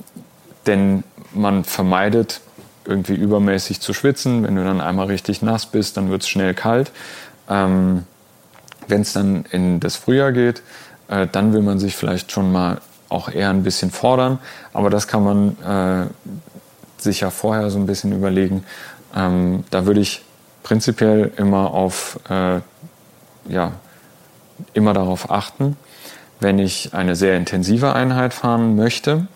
[0.66, 2.42] denn man vermeidet
[2.88, 4.44] irgendwie übermäßig zu schwitzen.
[4.44, 6.92] Wenn du dann einmal richtig nass bist, dann wird es schnell kalt.
[7.50, 8.04] Ähm,
[8.88, 10.62] Wenn es dann in das Frühjahr geht,
[11.10, 14.40] äh, dann will man sich vielleicht schon mal auch eher ein bisschen fordern.
[14.74, 16.08] Aber das kann man äh,
[17.02, 18.64] sich ja vorher so ein bisschen überlegen.
[19.16, 20.24] Ähm, da würde ich
[20.64, 22.60] prinzipiell immer auf, äh,
[23.50, 23.72] ja,
[24.74, 25.78] immer darauf achten,
[26.40, 29.28] wenn ich eine sehr intensive Einheit fahren möchte,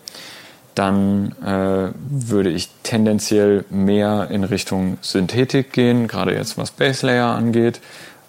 [0.74, 7.34] dann äh, würde ich tendenziell mehr in Richtung Synthetik gehen, gerade jetzt was Base Layer
[7.34, 7.80] angeht.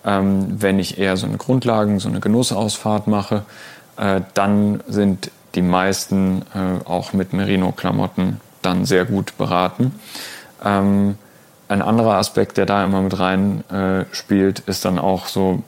[0.06, 3.44] Ähm, wenn ich eher so eine Grundlagen, so eine Genussausfahrt mache,
[3.98, 9.94] äh, dann sind die meisten äh, auch mit Merino-Klamotten dann sehr gut beraten.
[10.64, 11.18] Ähm,
[11.68, 15.64] ein anderer Aspekt, der da immer mit rein äh, spielt, ist dann auch so,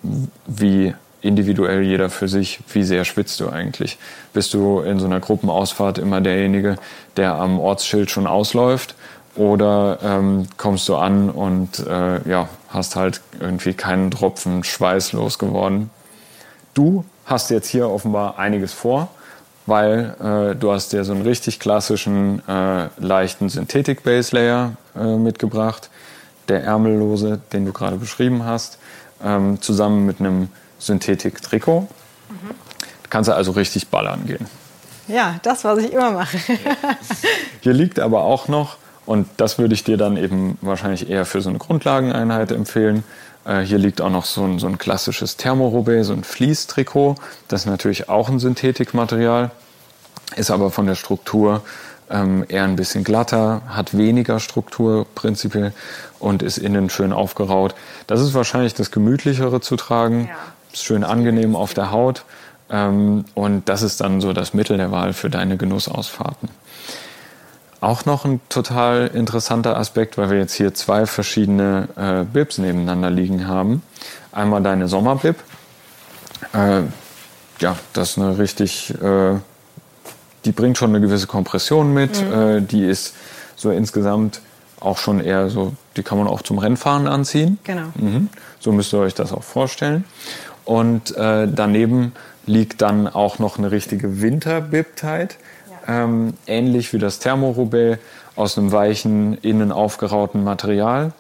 [0.46, 0.94] wie
[1.26, 3.98] individuell jeder für sich, wie sehr schwitzt du eigentlich?
[4.34, 6.78] Bist du in so einer Gruppenausfahrt immer derjenige,
[7.18, 8.96] der am Ortsschild schon ausläuft?
[9.36, 15.90] Oder ähm, kommst du an und äh, ja, hast halt irgendwie keinen Tropfen Schweiß losgeworden?
[16.74, 19.10] Du hast jetzt hier offenbar einiges vor,
[19.66, 25.90] weil äh, du hast dir so einen richtig klassischen, äh, leichten Synthetik-Base-Layer äh, mitgebracht,
[26.48, 28.78] der ärmellose, den du gerade beschrieben hast,
[29.24, 30.50] ähm, zusammen mit einem
[30.86, 31.82] Synthetik-Trikot.
[32.30, 32.56] Mhm.
[33.10, 34.48] Kannst du also richtig ballern gehen.
[35.08, 36.38] Ja, das, was ich immer mache.
[37.62, 41.41] Hier liegt aber auch noch, und das würde ich dir dann eben wahrscheinlich eher für
[41.41, 43.04] so eine Grundlageneinheit empfehlen.
[43.45, 47.15] Äh, hier liegt auch noch so ein, so ein klassisches Thermoroubaix, so ein Fließtrikot.
[47.48, 49.52] Das ist natürlich auch ein Synthetikmaterial,
[50.36, 51.62] ist aber von der Struktur
[52.10, 55.71] ähm, eher ein bisschen glatter, hat weniger Struktur prinzipiell
[56.17, 57.76] und ist innen schön aufgeraut.
[58.08, 60.30] Das ist wahrscheinlich das gemütlichere zu tragen.
[60.30, 62.24] Ja schön angenehm auf der Haut.
[62.70, 66.50] Ähm, und das ist dann so das Mittel der Wahl für deine Genussausfahrten.
[67.82, 73.12] Auch noch ein total interessanter Aspekt, weil wir jetzt hier zwei verschiedene äh, Bibs nebeneinander
[73.12, 73.84] liegen haben.
[74.32, 75.36] Einmal deine Sommerbib.
[76.54, 76.82] Äh,
[77.60, 79.36] ja, das ist eine richtig, äh,
[80.46, 82.20] die bringt schon eine gewisse Kompression mit.
[82.22, 82.34] Mhm.
[82.34, 83.14] Äh, die ist
[83.56, 84.42] so insgesamt
[84.80, 87.60] auch schon eher so, die kann man auch zum Rennfahren anziehen.
[87.64, 87.88] Genau.
[87.96, 88.30] Mhm.
[88.60, 90.06] So müsst ihr euch das auch vorstellen.
[90.65, 92.13] Und äh, daneben
[92.45, 95.38] liegt dann auch noch eine richtige Winterbibtheit,
[95.88, 96.04] ja.
[96.04, 97.99] ähm, ähnlich wie das Thermoroubaix
[98.36, 101.13] aus einem weichen, innen aufgerauten Material.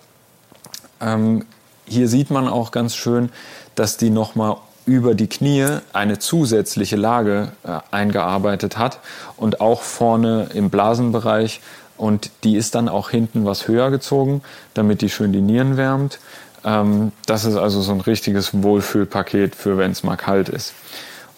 [0.99, 1.45] Ähm,
[1.85, 3.29] hier sieht man auch ganz schön,
[3.75, 8.99] dass die nochmal über die Knie eine zusätzliche Lage äh, eingearbeitet hat
[9.37, 11.61] und auch vorne im Blasenbereich
[11.97, 14.41] und die ist dann auch hinten was höher gezogen,
[14.73, 16.19] damit die schön die Nieren wärmt.
[16.65, 20.73] Ähm, das ist also so ein richtiges Wohlfühlpaket für, wenn es mal kalt ist.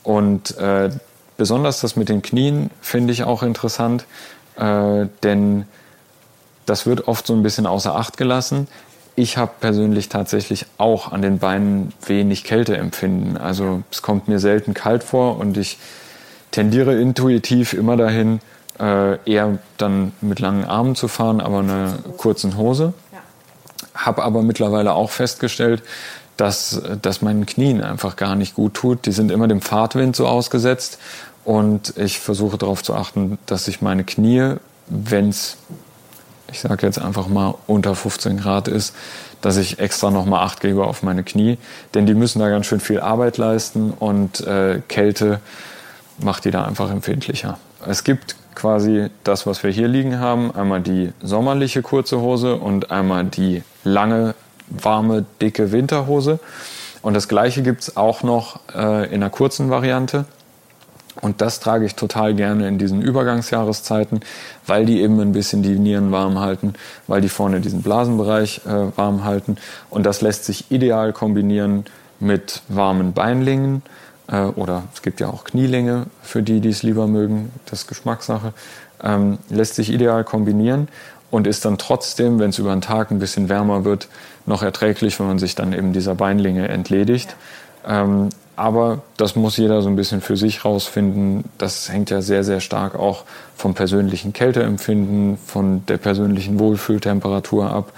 [0.04, 0.90] Und äh,
[1.36, 4.06] besonders das mit den Knien finde ich auch interessant,
[4.56, 5.66] äh, denn
[6.66, 8.68] das wird oft so ein bisschen außer Acht gelassen.
[9.16, 13.38] Ich habe persönlich tatsächlich auch an den Beinen wenig Kälteempfinden.
[13.38, 15.78] Also es kommt mir selten kalt vor und ich
[16.52, 18.40] tendiere intuitiv immer dahin,
[18.80, 22.94] äh, eher dann mit langen Armen zu fahren, aber einer kurzen Hose
[23.98, 25.84] habe aber mittlerweile auch festgestellt,
[26.38, 29.06] dass das meinen Knien einfach gar nicht gut tut.
[29.06, 31.00] Die sind immer dem Fahrtwind so ausgesetzt
[31.44, 34.56] und ich versuche darauf zu achten, dass ich meine Knie,
[34.88, 35.58] wenn es,
[36.52, 38.94] ich sage jetzt einfach mal unter 15 Grad ist,
[39.42, 41.58] dass ich extra nochmal Acht gebe auf meine Knie,
[41.94, 45.40] denn die müssen da ganz schön viel Arbeit leisten und äh, Kälte
[46.20, 47.58] macht die da einfach empfindlicher.
[47.86, 50.54] Es gibt quasi das, was wir hier liegen haben.
[50.54, 54.36] Einmal die sommerliche kurze Hose und einmal die lange,
[54.70, 56.40] warme, dicke Winterhose.
[57.02, 60.26] Und das gleiche gibt es auch noch äh, in einer kurzen Variante.
[61.20, 64.20] Und das trage ich total gerne in diesen Übergangsjahreszeiten,
[64.68, 66.74] weil die eben ein bisschen die Nieren warm halten,
[67.08, 69.58] weil die vorne diesen Blasenbereich äh, warm halten.
[69.90, 71.86] Und das lässt sich ideal kombinieren
[72.20, 73.82] mit warmen Beinlingen
[74.28, 77.88] äh, oder es gibt ja auch Knielänge für die, die es lieber mögen, das ist
[77.88, 78.54] Geschmackssache,
[79.04, 80.88] ähm, lässt sich ideal kombinieren
[81.32, 84.08] und ist dann trotzdem, wenn es über den Tag ein bisschen wärmer wird,
[84.46, 87.36] noch erträglich, wenn man sich dann eben dieser Beinlinge entledigt.
[87.84, 88.04] Ja.
[88.04, 91.44] Ähm, aber das muss jeder so ein bisschen für sich rausfinden.
[91.60, 93.24] Das hängt ja sehr, sehr stark auch
[93.56, 97.94] vom persönlichen Kälteempfinden, von der persönlichen Wohlfühltemperatur ab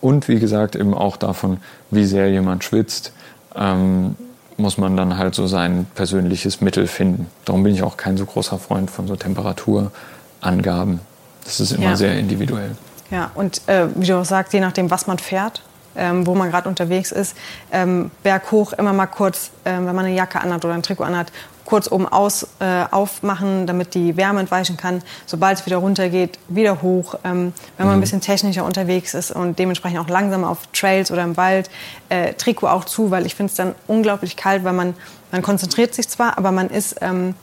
[0.00, 1.58] und wie gesagt eben auch davon,
[1.90, 3.12] wie sehr jemand schwitzt.
[3.56, 4.14] Ähm,
[4.56, 7.26] muss man dann halt so sein persönliches Mittel finden.
[7.44, 11.00] Darum bin ich auch kein so großer Freund von so Temperaturangaben.
[11.44, 11.96] Das ist immer ja.
[11.96, 12.72] sehr individuell.
[13.10, 15.62] Ja, und äh, wie du auch sagst, je nachdem, was man fährt,
[15.96, 17.36] ähm, wo man gerade unterwegs ist,
[17.70, 21.30] ähm, berghoch immer mal kurz, äh, wenn man eine Jacke anhat oder ein Trikot anhat,
[21.64, 25.02] kurz oben aus, äh, aufmachen, damit die Wärme entweichen kann.
[25.26, 27.14] Sobald es wieder runtergeht, wieder hoch.
[27.24, 27.92] Ähm, wenn man mhm.
[27.92, 31.70] ein bisschen technischer unterwegs ist und dementsprechend auch langsam auf Trails oder im Wald,
[32.10, 34.94] äh, Trikot auch zu, weil ich finde es dann unglaublich kalt, weil man,
[35.32, 37.34] man konzentriert sich zwar, aber man ist, ähm,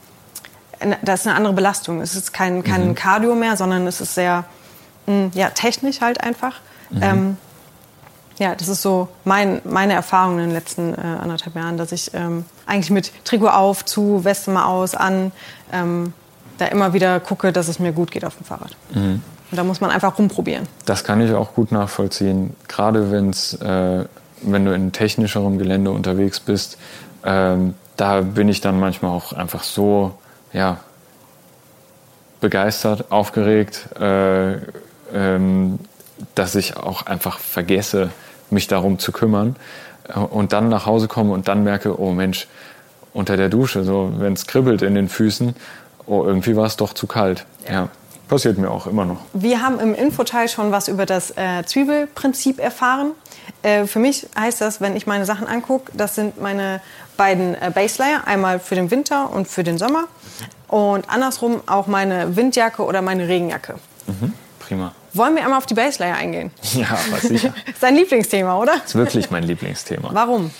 [1.02, 2.02] da ist eine andere Belastung.
[2.02, 2.96] Es ist kein, kein mhm.
[2.96, 4.46] Cardio mehr, sondern es ist sehr
[5.06, 6.56] mh, hm, ja, technisch halt einfach.
[6.89, 7.04] Mhm.
[7.04, 7.38] Ähm,
[8.38, 12.12] ja, das ist so mein, meine Erfahrung in den letzten äh, anderthalb Jahren, dass ich
[12.13, 15.32] ähm, eigentlich mit Trikot auf, zu, Weste mal aus, an,
[15.72, 16.13] ähm,
[16.58, 18.76] da immer wieder gucke, dass es mir gut geht auf dem Fahrrad.
[18.94, 19.22] Mhm.
[19.52, 20.67] Und da muss man einfach rumprobieren.
[20.86, 22.56] Das kann ich auch gut nachvollziehen.
[22.67, 24.06] Gerade wenn's, äh,
[24.41, 26.78] wenn du in technischerem Gelände unterwegs bist,
[27.24, 30.13] ähm, da bin ich dann manchmal auch einfach so
[30.53, 30.79] ja,
[32.39, 34.55] begeistert, aufgeregt, äh,
[35.13, 35.79] ähm,
[36.35, 38.09] dass ich auch einfach vergesse,
[38.49, 39.55] mich darum zu kümmern
[40.07, 42.47] äh, und dann nach Hause komme und dann merke, oh Mensch,
[43.13, 45.55] unter der Dusche, so wenn es kribbelt in den Füßen,
[46.05, 47.45] oh, irgendwie war es doch zu kalt.
[47.65, 47.73] Ja.
[47.73, 47.89] ja.
[48.32, 49.17] Passiert mir auch immer noch.
[49.34, 53.12] Wir haben im Infoteil schon was über das äh, Zwiebelprinzip erfahren.
[53.62, 56.80] Äh, für mich heißt das, wenn ich meine Sachen angucke, das sind meine
[57.17, 60.06] beiden äh, Baselayer, einmal für den Winter und für den Sommer.
[60.70, 63.76] Und andersrum auch meine Windjacke oder meine Regenjacke.
[64.08, 64.94] Mhm, prima.
[65.12, 66.52] Wollen wir einmal auf die Baselayer eingehen?
[66.74, 67.54] Ja, aber sicher.
[67.70, 68.76] ist dein Lieblingsthema, oder?
[68.78, 70.10] Das ist wirklich mein Lieblingsthema.
[70.13, 70.52] Warum?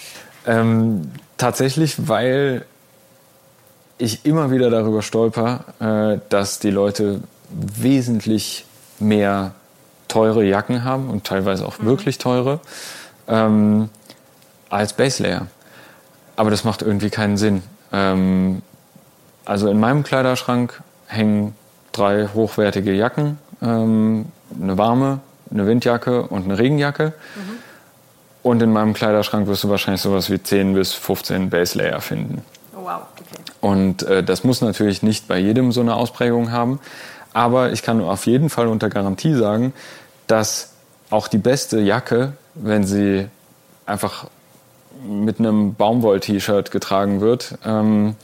[0.46, 2.66] Ähm, tatsächlich, weil
[3.98, 8.66] ich immer wieder darüber stolper, äh, dass die Leute wesentlich
[9.00, 9.54] mehr
[10.08, 11.86] teure Jacken haben und teilweise auch mhm.
[11.86, 12.60] wirklich teure
[13.28, 13.90] ähm,
[14.70, 15.48] als Baselayer.
[16.36, 17.64] Aber das macht irgendwie keinen Sinn.
[17.92, 18.62] Ähm,
[19.46, 21.56] also in meinem Kleiderschrank hängen
[21.92, 24.28] drei hochwertige Jacken, ähm,
[24.62, 27.14] eine warme, eine Windjacke und eine Regenjacke.
[27.36, 27.42] Mhm.
[28.44, 32.44] Und in meinem Kleiderschrank wirst du wahrscheinlich sowas wie 10 bis 15 Baselayer finden.
[32.76, 33.44] Oh wow, okay.
[33.60, 36.80] Und äh, das muss natürlich nicht bei jedem so eine Ausprägung haben.
[37.34, 39.74] Aber ich kann auf jeden Fall unter Garantie sagen,
[40.28, 40.74] dass
[41.10, 43.28] auch die beste Jacke, wenn sie
[43.86, 44.28] einfach
[45.06, 48.16] mit einem Baumwoll-T-Shirt getragen wird, ähm,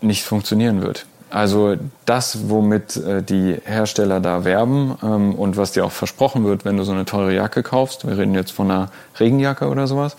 [0.00, 1.06] nicht funktionieren wird.
[1.30, 6.64] Also das, womit äh, die Hersteller da werben ähm, und was dir auch versprochen wird,
[6.64, 8.90] wenn du so eine teure Jacke kaufst, wir reden jetzt von einer
[9.20, 10.16] Regenjacke oder sowas,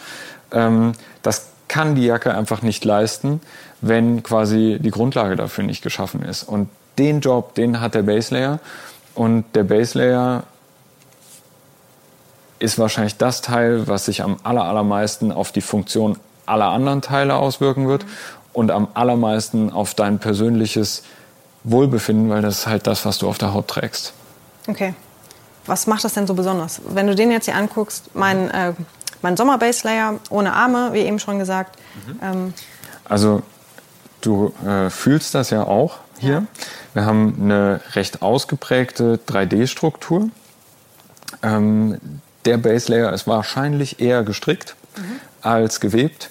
[0.52, 3.41] ähm, das kann die Jacke einfach nicht leisten,
[3.82, 6.43] wenn quasi die Grundlage dafür nicht geschaffen ist.
[6.43, 8.59] Und den Job, den hat der Base Layer.
[9.15, 10.43] Und der Base Layer
[12.59, 17.88] ist wahrscheinlich das Teil, was sich am allermeisten auf die Funktion aller anderen Teile auswirken
[17.88, 18.05] wird
[18.53, 21.03] und am allermeisten auf dein persönliches
[21.63, 24.13] Wohlbefinden, weil das ist halt das, was du auf der Haut trägst.
[24.67, 24.93] Okay.
[25.65, 26.81] Was macht das denn so besonders?
[26.88, 28.73] Wenn du den jetzt hier anguckst, mein, äh,
[29.21, 31.77] mein Sommer-Base Layer ohne Arme, wie eben schon gesagt.
[32.07, 32.19] Mhm.
[32.21, 32.53] Ähm,
[33.07, 33.41] also
[34.21, 36.34] du äh, fühlst das ja auch hier.
[36.34, 36.43] Ja.
[36.93, 40.29] Wir haben eine recht ausgeprägte 3D-Struktur.
[41.41, 41.97] Ähm,
[42.45, 45.19] der Base Layer ist wahrscheinlich eher gestrickt mhm.
[45.41, 46.29] als gewebt.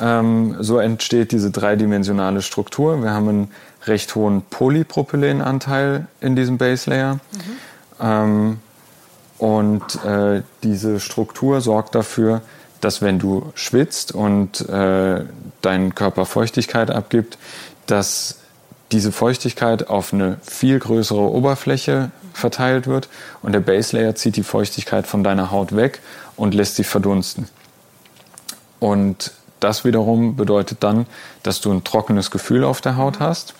[0.00, 3.02] Ähm, so entsteht diese dreidimensionale Struktur.
[3.02, 3.50] Wir haben einen
[3.86, 7.14] recht hohen Polypropylenanteil in diesem Base Layer.
[7.14, 7.20] Mhm.
[8.00, 8.58] Ähm,
[9.38, 12.42] und äh, diese Struktur sorgt dafür,
[12.80, 15.24] dass wenn du schwitzt und äh,
[15.62, 17.38] dein Körper Feuchtigkeit abgibt,
[17.86, 18.40] dass
[18.94, 23.08] diese Feuchtigkeit auf eine viel größere Oberfläche verteilt wird
[23.42, 26.00] und der Base Layer zieht die Feuchtigkeit von deiner Haut weg
[26.36, 27.48] und lässt sie verdunsten.
[28.78, 31.06] Und das wiederum bedeutet dann,
[31.42, 33.54] dass du ein trockenes Gefühl auf der Haut hast.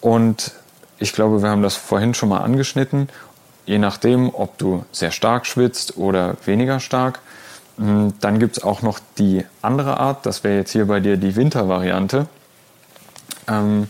[0.00, 0.52] Und
[0.98, 3.10] ich glaube, wir haben das vorhin schon mal angeschnitten.
[3.66, 7.20] Je nachdem, ob du sehr stark schwitzt oder weniger stark,
[7.76, 11.18] hm, dann gibt es auch noch die andere Art, das wäre jetzt hier bei dir
[11.18, 12.28] die Wintervariante.
[13.46, 13.88] Ähm,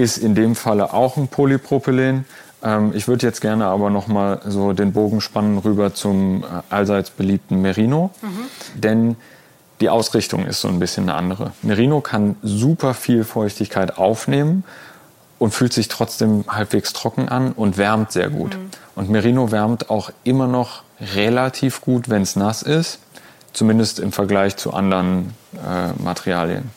[0.00, 2.24] ist in dem Falle auch ein Polypropylen.
[2.62, 6.46] Ähm, ich würde jetzt gerne aber noch mal so den Bogen spannen rüber zum äh,
[6.70, 8.80] allseits beliebten Merino, mhm.
[8.80, 9.16] denn
[9.80, 11.52] die Ausrichtung ist so ein bisschen eine andere.
[11.62, 14.64] Merino kann super viel Feuchtigkeit aufnehmen
[15.38, 18.56] und fühlt sich trotzdem halbwegs trocken an und wärmt sehr gut.
[18.56, 18.70] Mhm.
[18.94, 20.82] Und Merino wärmt auch immer noch
[21.14, 23.00] relativ gut, wenn es nass ist,
[23.52, 26.70] zumindest im Vergleich zu anderen äh, Materialien.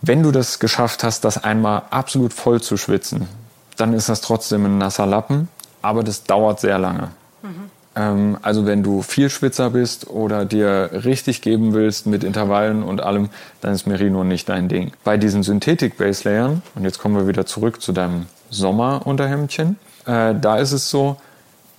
[0.00, 3.28] Wenn du das geschafft hast, das einmal absolut voll zu schwitzen,
[3.76, 5.48] dann ist das trotzdem ein nasser Lappen,
[5.82, 7.10] aber das dauert sehr lange.
[7.42, 7.70] Mhm.
[7.96, 13.02] Ähm, also wenn du viel Schwitzer bist oder dir richtig geben willst mit Intervallen und
[13.02, 13.28] allem,
[13.60, 14.92] dann ist Merino nicht dein Ding.
[15.04, 20.72] Bei diesen Synthetik-Base-Layern, und jetzt kommen wir wieder zurück zu deinem Sommerunterhemdchen, äh, da ist
[20.72, 21.16] es so,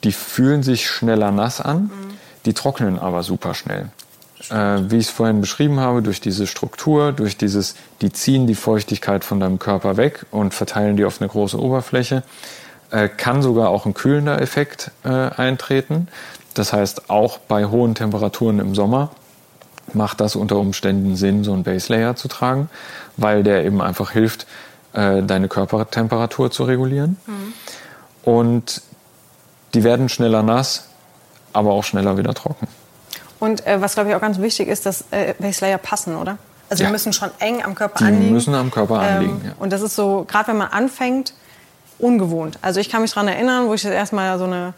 [0.03, 1.89] die fühlen sich schneller nass an, mhm.
[2.45, 3.89] die trocknen aber super schnell
[4.51, 9.23] wie ich es vorhin beschrieben habe, durch diese Struktur, durch dieses, die ziehen die Feuchtigkeit
[9.23, 12.23] von deinem Körper weg und verteilen die auf eine große Oberfläche,
[12.91, 16.07] äh, kann sogar auch ein kühlender Effekt äh, eintreten.
[16.53, 19.11] Das heißt, auch bei hohen Temperaturen im Sommer
[19.93, 22.69] macht das unter Umständen Sinn, so einen Base Layer zu tragen,
[23.17, 24.47] weil der eben einfach hilft,
[24.93, 27.17] äh, deine Körpertemperatur zu regulieren.
[27.25, 27.53] Mhm.
[28.23, 28.81] Und
[29.73, 30.89] die werden schneller nass,
[31.53, 32.67] aber auch schneller wieder trocken.
[33.39, 36.37] Und äh, was, glaube ich, auch ganz wichtig ist, dass äh, Baselayer passen, oder?
[36.69, 36.89] Also ja.
[36.89, 38.25] die müssen schon eng am Körper die anliegen.
[38.25, 39.51] Die müssen am Körper ähm, anliegen, ja.
[39.59, 41.33] Und das ist so, gerade wenn man anfängt,
[41.97, 42.59] ungewohnt.
[42.61, 44.73] Also ich kann mich daran erinnern, wo ich das erstmal so ein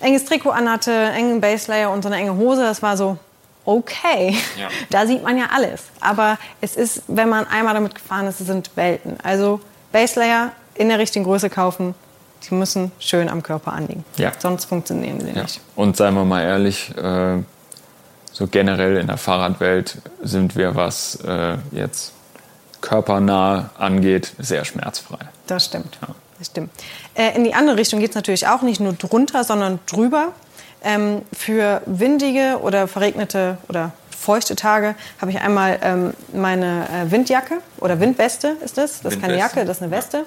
[0.00, 2.62] enges Trikot anhatte, engen Baselayer und so eine enge Hose.
[2.62, 3.16] Das war so,
[3.64, 4.68] okay, ja.
[4.90, 5.84] da sieht man ja alles.
[6.00, 9.18] Aber es ist, wenn man einmal damit gefahren ist, es sind Welten.
[9.22, 9.60] Also
[9.92, 11.94] Baselayer in der richtigen Größe kaufen,
[12.48, 14.04] die müssen schön am Körper anliegen.
[14.16, 14.32] Ja.
[14.38, 15.42] Sonst funktionieren sie Ja.
[15.42, 15.60] nicht.
[15.76, 17.38] Und seien wir mal ehrlich, äh,
[18.32, 22.12] so generell in der Fahrradwelt sind wir, was äh, jetzt
[22.80, 25.18] körpernah angeht, sehr schmerzfrei.
[25.46, 25.98] Das stimmt.
[26.38, 26.70] Das stimmt.
[27.14, 30.28] Äh, in die andere Richtung geht es natürlich auch nicht nur drunter, sondern drüber.
[30.84, 37.58] Ähm, für windige oder verregnete oder feuchte Tage habe ich einmal ähm, meine äh, Windjacke
[37.78, 39.00] oder Windweste ist das.
[39.02, 39.38] Das ist keine.
[39.38, 40.26] Jacke, das ist eine Weste.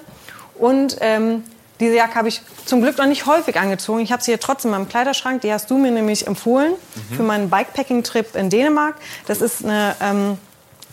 [0.54, 1.44] Und ähm,
[1.80, 4.00] diese Jacke habe ich zum Glück noch nicht häufig angezogen.
[4.00, 5.42] Ich habe sie hier trotzdem in meinem Kleiderschrank.
[5.42, 6.74] Die hast du mir nämlich empfohlen
[7.14, 8.96] für meinen Bikepacking-Trip in Dänemark.
[9.26, 10.38] Das ist eine ähm,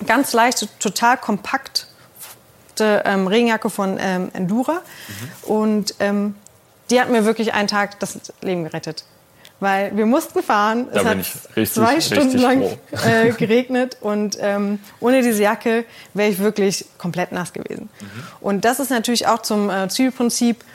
[0.06, 1.88] ganz leichte, total kompakte
[2.80, 4.82] ähm, Regenjacke von ähm, Endura.
[5.44, 6.36] Und ähm,
[6.90, 9.06] die hat mir wirklich einen Tag das Leben gerettet.
[9.64, 10.88] Weil wir mussten fahren.
[10.92, 15.86] Da es hat ich richtig, zwei Stunden lang äh, geregnet und ähm, ohne diese Jacke
[16.14, 17.88] wäre ich wirklich komplett nass gewesen.
[18.02, 18.08] Mhm.
[18.42, 20.66] Und das ist natürlich auch zum äh, Zielprinzip,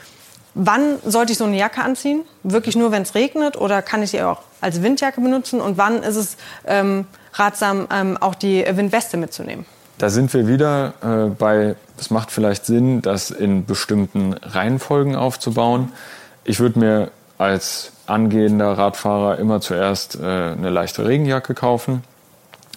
[0.55, 2.23] wann sollte ich so eine Jacke anziehen?
[2.45, 5.61] Wirklich nur, wenn es regnet oder kann ich die auch als Windjacke benutzen?
[5.61, 9.67] Und wann ist es ähm, ratsam, ähm, auch die Windweste mitzunehmen?
[9.99, 15.93] Da sind wir wieder äh, bei, es macht vielleicht Sinn, das in bestimmten Reihenfolgen aufzubauen.
[16.45, 22.03] Ich würde mir als angehender Radfahrer immer zuerst äh, eine leichte Regenjacke kaufen,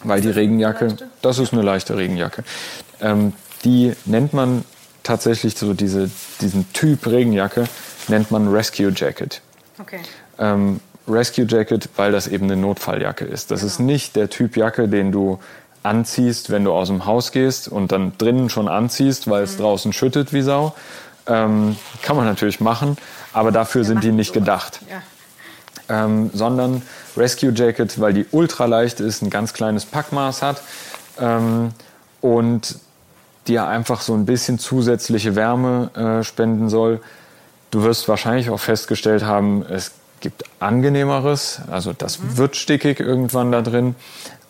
[0.04, 2.44] weil die Regenjacke, das ist eine leichte Regenjacke.
[3.02, 4.66] Ähm, die nennt man
[5.04, 6.10] tatsächlich so diese,
[6.42, 7.66] diesen Typ Regenjacke
[8.08, 9.42] nennt man Rescue Jacket.
[9.80, 10.00] Okay.
[10.38, 13.52] ähm, Rescue Jacket, weil das eben eine Notfalljacke ist.
[13.52, 15.40] Das ist nicht der Typ Jacke, den du
[15.84, 19.94] anziehst, wenn du aus dem Haus gehst und dann drinnen schon anziehst, weil es draußen
[19.94, 20.76] schüttet wie Sau.
[21.28, 22.98] Ähm, kann man natürlich machen,
[23.34, 24.80] aber dafür sind die nicht gedacht.
[24.90, 25.02] Ja.
[25.92, 26.82] Ähm, sondern
[27.18, 30.62] Rescue Jacket, weil die ultra leicht ist, ein ganz kleines Packmaß hat
[31.20, 31.72] ähm,
[32.22, 32.80] und
[33.48, 37.02] dir einfach so ein bisschen zusätzliche Wärme äh, spenden soll.
[37.72, 43.62] Du wirst wahrscheinlich auch festgestellt haben, es gibt angenehmeres, also das wird stickig irgendwann da
[43.62, 43.96] drin,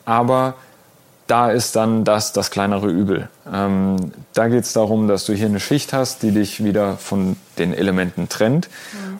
[0.05, 0.53] aber
[1.25, 3.29] da ist dann das das kleinere Übel.
[3.51, 7.35] Ähm, da geht es darum, dass du hier eine Schicht hast, die dich wieder von
[7.57, 8.69] den Elementen trennt.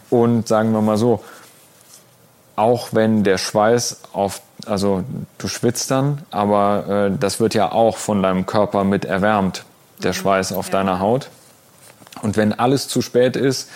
[0.09, 1.23] Und sagen wir mal so,
[2.55, 5.03] auch wenn der Schweiß auf, also
[5.37, 9.63] du schwitzt dann, aber äh, das wird ja auch von deinem Körper mit erwärmt,
[10.03, 11.29] der Schweiß auf deiner Haut.
[12.21, 13.69] Und wenn alles zu spät ist,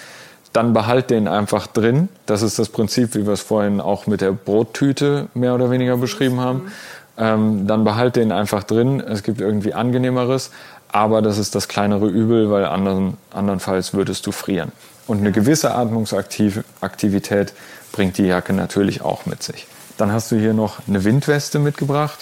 [0.54, 2.08] dann behalt den einfach drin.
[2.26, 5.98] Das ist das Prinzip, wie wir es vorhin auch mit der Brottüte mehr oder weniger
[5.98, 6.72] beschrieben haben.
[7.18, 9.02] Ähm, dann behalt den einfach drin.
[9.02, 10.52] Es gibt irgendwie angenehmeres,
[10.92, 14.72] aber das ist das kleinere Übel, weil anderen, andernfalls würdest du frieren.
[15.08, 17.54] Und eine gewisse Atmungsaktivität
[17.92, 19.68] bringt die Jacke natürlich auch mit sich.
[19.98, 22.20] Dann hast du hier noch eine Windweste mitgebracht.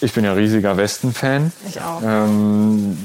[0.00, 1.52] Ich bin ja riesiger Westen-Fan.
[1.68, 2.02] Ich auch.
[2.04, 2.98] Ähm,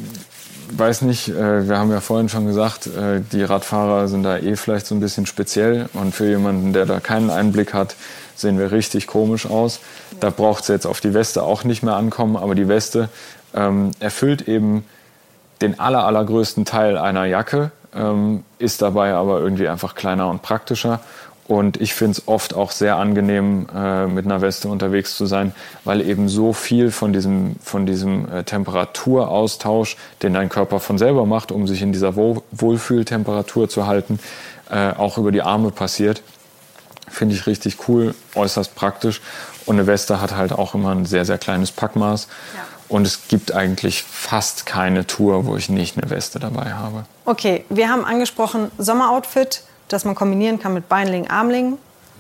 [0.72, 4.56] weiß nicht, äh, wir haben ja vorhin schon gesagt, äh, die Radfahrer sind da eh
[4.56, 7.96] vielleicht so ein bisschen speziell und für jemanden, der da keinen Einblick hat,
[8.36, 9.80] sehen wir richtig komisch aus.
[10.20, 13.10] Da braucht es jetzt auf die Weste auch nicht mehr ankommen, aber die Weste
[13.54, 14.86] ähm, erfüllt eben
[15.62, 21.00] den aller, allergrößten Teil einer Jacke, ähm, ist dabei aber irgendwie einfach kleiner und praktischer.
[21.50, 25.52] Und ich finde es oft auch sehr angenehm, äh, mit einer Weste unterwegs zu sein,
[25.84, 31.26] weil eben so viel von diesem, von diesem äh, Temperaturaustausch, den dein Körper von selber
[31.26, 34.20] macht, um sich in dieser Wohl Wohlfühltemperatur zu halten,
[34.70, 36.22] äh, auch über die Arme passiert.
[37.08, 39.20] Finde ich richtig cool, äußerst praktisch.
[39.66, 42.28] Und eine Weste hat halt auch immer ein sehr, sehr kleines Packmaß.
[42.56, 42.62] Ja.
[42.90, 47.06] Und es gibt eigentlich fast keine Tour, wo ich nicht eine Weste dabei habe.
[47.26, 51.78] Okay, wir haben angesprochen Sommeroutfit, das man kombinieren kann mit Beinlingen, Armlingen,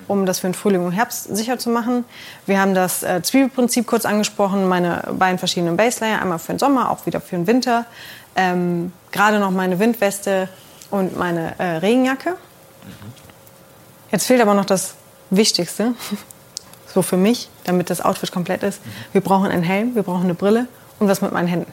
[0.08, 2.06] um das für den Frühling und Herbst sicher zu machen.
[2.46, 6.92] Wir haben das äh, Zwiebelprinzip kurz angesprochen, meine beiden verschiedenen Baselayer, einmal für den Sommer,
[6.92, 7.86] auch wieder für den Winter.
[8.36, 10.50] Ähm, Gerade noch meine Windweste
[10.92, 12.36] und meine äh, Regenjacke.
[14.12, 14.94] Jetzt fehlt aber noch das
[15.30, 15.94] Wichtigste,
[16.94, 18.82] so für mich, damit das Outfit komplett ist.
[19.12, 20.68] Wir brauchen einen Helm, wir brauchen eine Brille
[21.00, 21.72] und was mit meinen Händen.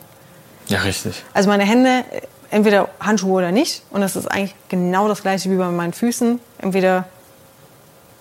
[0.69, 1.23] Ja, richtig.
[1.33, 2.05] Also meine Hände,
[2.51, 3.83] entweder Handschuhe oder nicht.
[3.91, 6.41] Und das ist eigentlich genau das gleiche wie bei meinen Füßen.
[6.59, 7.07] Entweder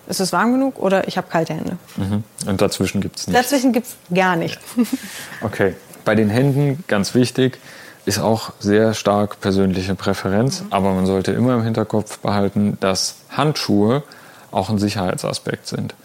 [0.08, 1.78] ist es warm genug oder ich habe kalte Hände.
[1.98, 2.24] Mhm.
[2.48, 3.42] Und dazwischen gibt es nichts.
[3.42, 4.64] Dazwischen gibt es gar nichts.
[5.42, 5.76] Okay.
[6.06, 7.58] Bei den Händen, ganz wichtig,
[8.06, 10.64] ist auch sehr stark persönliche Präferenz.
[10.70, 14.04] Aber man sollte immer im Hinterkopf behalten, dass Handschuhe
[14.52, 15.96] auch ein Sicherheitsaspekt sind.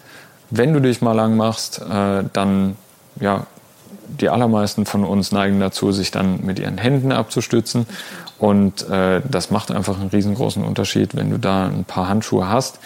[0.51, 2.75] Wenn du dich mal lang machst, äh, dann,
[3.19, 3.47] ja,
[4.07, 7.87] die allermeisten von uns neigen dazu, sich dann mit ihren Händen abzustützen.
[8.37, 12.79] Und äh, das macht einfach einen riesengroßen Unterschied, wenn du da ein paar Handschuhe hast.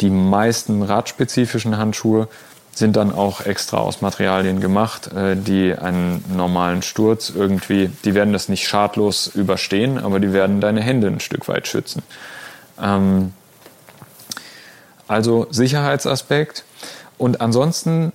[0.00, 2.28] Die meisten radspezifischen Handschuhe
[2.72, 8.32] sind dann auch extra aus Materialien gemacht, äh, die einen normalen Sturz irgendwie, die werden
[8.32, 12.02] das nicht schadlos überstehen, aber die werden deine Hände ein Stück weit schützen.
[12.80, 13.32] Ähm,
[15.06, 16.64] also Sicherheitsaspekt.
[17.20, 18.14] Und ansonsten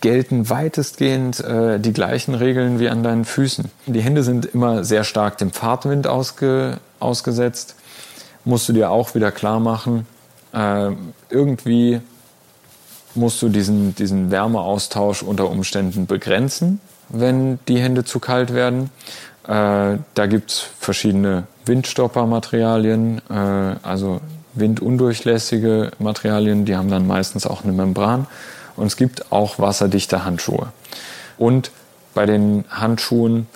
[0.00, 3.66] gelten weitestgehend äh, die gleichen Regeln wie an deinen Füßen.
[3.86, 7.76] Die Hände sind immer sehr stark dem Fahrtwind ausge, ausgesetzt.
[8.44, 10.08] Musst du dir auch wieder klar machen.
[10.52, 10.90] Äh,
[11.28, 12.00] irgendwie
[13.14, 16.80] musst du diesen, diesen Wärmeaustausch unter Umständen begrenzen,
[17.10, 18.90] wenn die Hände zu kalt werden.
[19.44, 24.20] Äh, da gibt es verschiedene Windstoppermaterialien, äh, also
[24.54, 28.26] windundurchlässige Materialien, die haben dann meistens auch eine Membran.
[28.76, 30.68] Und es gibt auch wasserdichte Handschuhe.
[31.38, 31.70] Und
[32.14, 33.46] bei den Handschuhen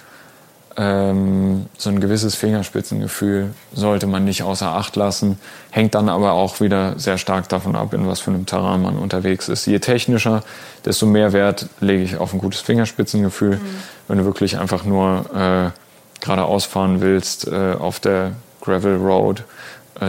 [0.76, 5.38] ähm, so ein gewisses Fingerspitzengefühl sollte man nicht außer Acht lassen.
[5.70, 8.96] Hängt dann aber auch wieder sehr stark davon ab, in was für einem Terrain man
[8.96, 9.66] unterwegs ist.
[9.66, 10.42] Je technischer,
[10.84, 13.56] desto mehr Wert lege ich auf ein gutes Fingerspitzengefühl.
[13.56, 13.60] Mhm.
[14.08, 19.44] Wenn du wirklich einfach nur äh, geradeaus fahren willst äh, auf der Gravel Road,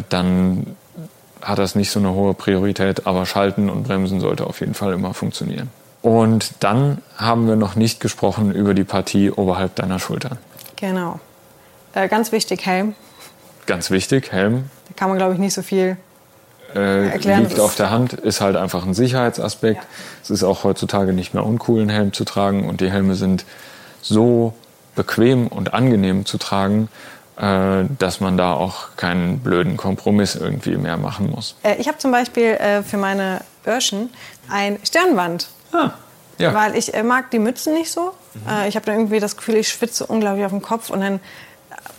[0.09, 0.75] dann
[1.41, 4.93] hat das nicht so eine hohe Priorität, aber Schalten und Bremsen sollte auf jeden Fall
[4.93, 5.69] immer funktionieren.
[6.01, 10.37] Und dann haben wir noch nicht gesprochen über die Partie oberhalb deiner Schultern.
[10.75, 11.19] Genau.
[11.93, 12.93] Äh, ganz wichtig, Helm.
[13.65, 14.69] Ganz wichtig, Helm.
[14.87, 15.97] Da kann man, glaube ich, nicht so viel
[16.75, 17.43] äh, erklären.
[17.47, 19.81] Liegt auf der Hand, ist halt einfach ein Sicherheitsaspekt.
[19.81, 19.89] Ja.
[20.21, 22.67] Es ist auch heutzutage nicht mehr uncool, einen Helm zu tragen.
[22.67, 23.45] Und die Helme sind
[24.01, 24.53] so
[24.95, 30.95] bequem und angenehm zu tragen, äh, dass man da auch keinen blöden Kompromiss irgendwie mehr
[30.95, 31.55] machen muss.
[31.63, 34.09] Äh, ich habe zum Beispiel äh, für meine Öhrchen
[34.49, 35.49] ein Stirnband.
[35.73, 35.91] Ah.
[36.37, 36.53] Ja.
[36.53, 38.13] Weil ich äh, mag die Mützen nicht so.
[38.33, 38.49] Mhm.
[38.49, 41.19] Äh, ich habe dann irgendwie das Gefühl, ich schwitze unglaublich auf dem Kopf und dann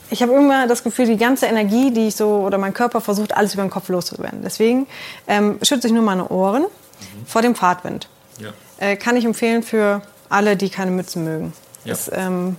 [0.09, 3.37] ich habe immer das Gefühl, die ganze Energie, die ich so oder mein Körper versucht,
[3.37, 4.41] alles über den Kopf loszuwerden.
[4.43, 4.87] Deswegen
[5.26, 7.26] ähm, schütze ich nur meine Ohren mhm.
[7.26, 8.09] vor dem Fahrtwind.
[8.39, 8.51] Ja.
[8.78, 11.53] Äh, kann ich empfehlen für alle, die keine Mützen mögen.
[11.84, 11.93] Ja.
[11.93, 12.57] Ist ähm,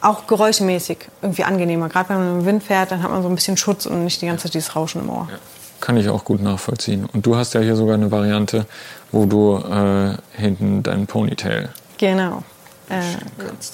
[0.00, 1.88] auch geräuschmäßig irgendwie angenehmer.
[1.88, 4.20] Gerade wenn man im Wind fährt, dann hat man so ein bisschen Schutz und nicht
[4.22, 5.28] die ganze Zeit dieses Rauschen im Ohr.
[5.30, 5.38] Ja.
[5.80, 7.08] Kann ich auch gut nachvollziehen.
[7.12, 8.66] Und du hast ja hier sogar eine Variante,
[9.12, 11.70] wo du äh, hinten deinen Ponytail.
[11.96, 12.42] Genau.
[12.90, 13.00] Äh,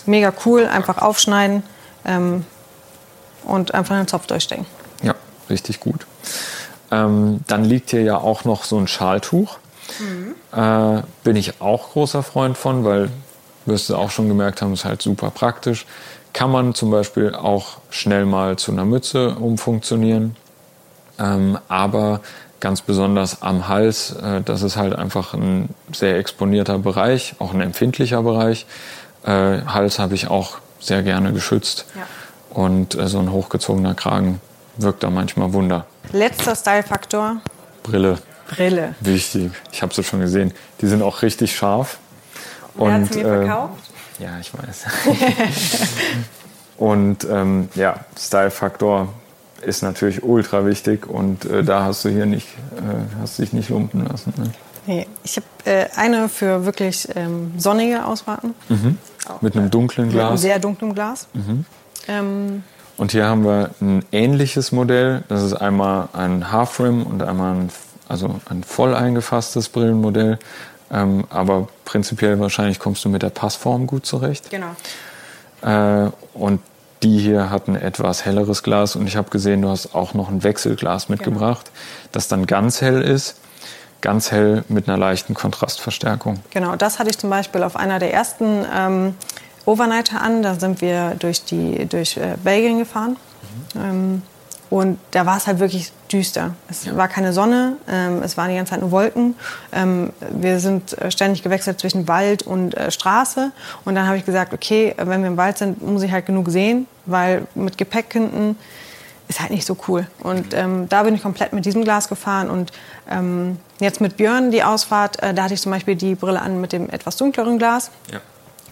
[0.06, 1.62] mega cool, einfach aufschneiden
[2.04, 2.44] ähm,
[3.44, 4.66] und einfach einen Zopf durchstecken.
[5.02, 5.14] Ja,
[5.50, 6.06] richtig gut.
[6.90, 9.58] Ähm, dann liegt hier ja auch noch so ein Schaltuch.
[9.98, 10.34] Mhm.
[10.56, 13.10] Äh, bin ich auch großer Freund von, weil
[13.66, 15.86] wirst du auch schon gemerkt haben, ist halt super praktisch.
[16.32, 20.36] Kann man zum Beispiel auch schnell mal zu einer Mütze umfunktionieren.
[21.18, 22.20] Ähm, aber
[22.60, 27.60] ganz besonders am Hals, äh, das ist halt einfach ein sehr exponierter Bereich, auch ein
[27.60, 28.66] empfindlicher Bereich.
[29.24, 31.86] Äh, Hals habe ich auch sehr gerne geschützt.
[31.94, 32.02] Ja.
[32.50, 34.40] Und äh, so ein hochgezogener Kragen
[34.76, 35.86] wirkt da manchmal Wunder.
[36.12, 37.38] Letzter Style-Faktor.
[37.82, 38.18] Brille.
[38.48, 38.94] Brille.
[39.00, 39.50] Wichtig.
[39.72, 40.52] Ich habe es schon gesehen.
[40.80, 41.98] Die sind auch richtig scharf.
[42.76, 43.90] Und, mir äh, verkauft?
[44.18, 44.84] Ja, ich weiß.
[46.78, 49.08] und ähm, ja, Style-Faktor
[49.62, 53.68] ist natürlich ultra wichtig und äh, da hast du hier nicht, äh, hast dich nicht
[53.68, 54.32] lumpen lassen.
[54.36, 54.52] Ne?
[54.86, 58.54] Nee, ich habe äh, eine für wirklich ähm, sonnige Ausfahrten.
[58.68, 58.98] Mhm.
[59.40, 60.22] Mit einem dunklen Glas.
[60.22, 61.26] Mit einem sehr dunklen Glas.
[61.34, 61.64] Mhm.
[62.06, 62.62] Ähm,
[62.96, 65.24] und hier haben wir ein ähnliches Modell.
[65.28, 67.70] Das ist einmal ein Half-Rim und einmal ein,
[68.08, 70.38] also ein voll eingefasstes Brillenmodell.
[70.90, 74.50] Ähm, aber prinzipiell wahrscheinlich kommst du mit der Passform gut zurecht.
[74.50, 74.74] Genau.
[75.62, 76.60] Äh, und
[77.02, 80.28] die hier hat ein etwas helleres Glas und ich habe gesehen, du hast auch noch
[80.28, 81.16] ein Wechselglas genau.
[81.16, 82.08] mitgebracht, genau.
[82.12, 83.40] das dann ganz hell ist.
[84.02, 86.40] Ganz hell mit einer leichten Kontrastverstärkung.
[86.50, 89.14] Genau, das hatte ich zum Beispiel auf einer der ersten ähm,
[89.64, 90.42] Overnighter an.
[90.42, 93.16] Da sind wir durch, die, durch äh, Belgien gefahren.
[93.74, 93.80] Mhm.
[93.80, 94.22] Ähm,
[94.68, 96.54] und da war es halt wirklich düster.
[96.68, 96.96] Es ja.
[96.96, 99.36] war keine Sonne, ähm, es waren die ganze Zeit nur Wolken.
[99.72, 103.52] Ähm, wir sind äh, ständig gewechselt zwischen Wald und äh, Straße.
[103.84, 106.48] Und dann habe ich gesagt, okay, wenn wir im Wald sind, muss ich halt genug
[106.50, 108.56] sehen, weil mit Gepäck hinten
[109.28, 110.06] ist halt nicht so cool.
[110.20, 112.50] Und ähm, da bin ich komplett mit diesem Glas gefahren.
[112.50, 112.72] Und
[113.08, 116.60] ähm, jetzt mit Björn die Ausfahrt, äh, da hatte ich zum Beispiel die Brille an
[116.60, 117.90] mit dem etwas dunkleren Glas.
[118.12, 118.20] Ja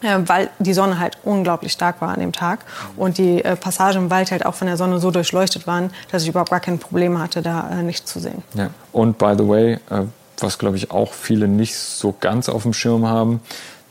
[0.03, 2.61] weil die Sonne halt unglaublich stark war an dem Tag
[2.97, 6.23] und die äh, Passagen im Wald halt auch von der Sonne so durchleuchtet waren, dass
[6.23, 8.43] ich überhaupt gar kein Problem hatte, da äh, nichts zu sehen.
[8.55, 8.71] Ja.
[8.93, 10.03] Und by the way, äh,
[10.39, 13.41] was glaube ich auch viele nicht so ganz auf dem Schirm haben,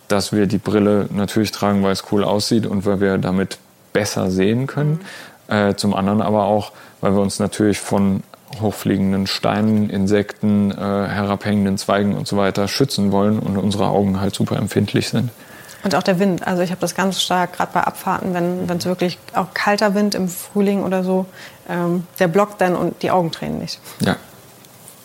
[0.07, 3.57] dass wir die Brille natürlich tragen, weil es cool aussieht und weil wir damit
[3.93, 4.99] besser sehen können.
[5.47, 5.55] Mhm.
[5.55, 8.23] Äh, zum anderen aber auch, weil wir uns natürlich von
[8.61, 14.35] hochfliegenden Steinen, Insekten, äh, herabhängenden Zweigen und so weiter schützen wollen und unsere Augen halt
[14.35, 15.31] super empfindlich sind.
[15.83, 16.47] Und auch der Wind.
[16.47, 20.15] Also ich habe das ganz stark, gerade bei Abfahrten, wenn es wirklich auch kalter Wind
[20.15, 21.25] im Frühling oder so,
[21.69, 23.79] ähm, der blockt dann und die Augen tränen nicht.
[23.99, 24.15] Ja,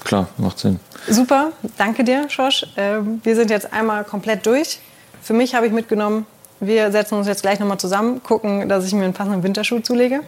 [0.05, 0.81] Klar, macht Sinn.
[1.09, 2.66] Super, danke dir, Schorsch.
[2.76, 4.81] Ähm, wir sind jetzt einmal komplett durch.
[5.20, 6.26] Für mich habe ich mitgenommen,
[6.61, 10.20] wir setzen uns jetzt gleich nochmal zusammen, gucken, dass ich mir einen passenden Winterschuh zulege.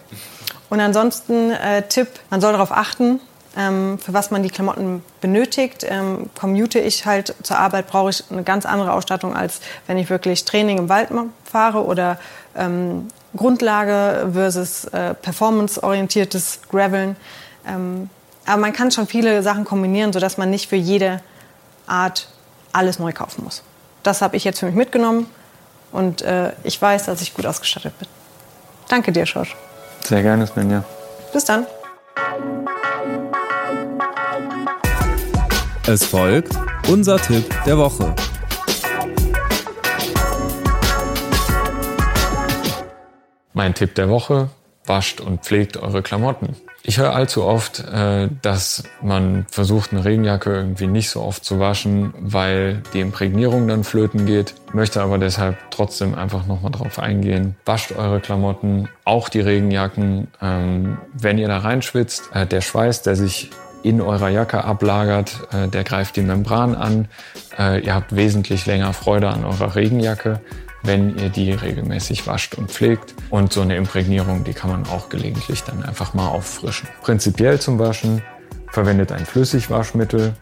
[0.69, 3.21] Und ansonsten äh, Tipp, man soll darauf achten,
[3.57, 5.85] ähm, für was man die Klamotten benötigt.
[5.89, 10.11] Ähm, commute ich halt zur Arbeit, brauche ich eine ganz andere Ausstattung, als wenn ich
[10.11, 11.09] wirklich Training im Wald
[11.45, 12.19] fahre oder
[12.57, 17.17] ähm, Grundlage versus äh, performanceorientiertes Graveln.
[17.67, 18.11] Ähm,
[18.47, 21.21] aber man kann schon viele Sachen kombinieren, sodass man nicht für jede
[21.87, 22.29] Art
[22.73, 23.63] alles neu kaufen muss.
[24.03, 25.27] Das habe ich jetzt für mich mitgenommen
[25.93, 28.09] und äh, ich weiß, dass ich gut ausgestattet bin.
[28.89, 29.57] Danke dir, Schorsch.
[30.05, 30.85] Sehr gerne, Svenja.
[31.33, 31.67] Bis dann.
[35.91, 36.53] Es folgt
[36.89, 38.15] unser Tipp der Woche.
[43.55, 44.51] Mein Tipp der Woche,
[44.87, 46.55] wascht und pflegt eure Klamotten.
[46.85, 51.59] Ich höre allzu oft, äh, dass man versucht, eine Regenjacke irgendwie nicht so oft zu
[51.59, 54.55] waschen, weil die Imprägnierung dann flöten geht.
[54.73, 57.57] Möchte aber deshalb trotzdem einfach nochmal drauf eingehen.
[57.65, 60.29] Wascht eure Klamotten, auch die Regenjacken.
[60.41, 63.51] Ähm, wenn ihr da reinschwitzt, äh, der Schweiß, der sich
[63.83, 67.09] in eurer Jacke ablagert, äh, der greift die Membran an.
[67.59, 70.41] Äh, ihr habt wesentlich länger Freude an eurer Regenjacke,
[70.83, 73.15] wenn ihr die regelmäßig wascht und pflegt.
[73.31, 76.89] Und so eine Imprägnierung, die kann man auch gelegentlich dann einfach mal auffrischen.
[77.03, 78.23] Prinzipiell zum Waschen
[78.73, 80.35] verwendet ein Flüssigwaschmittel.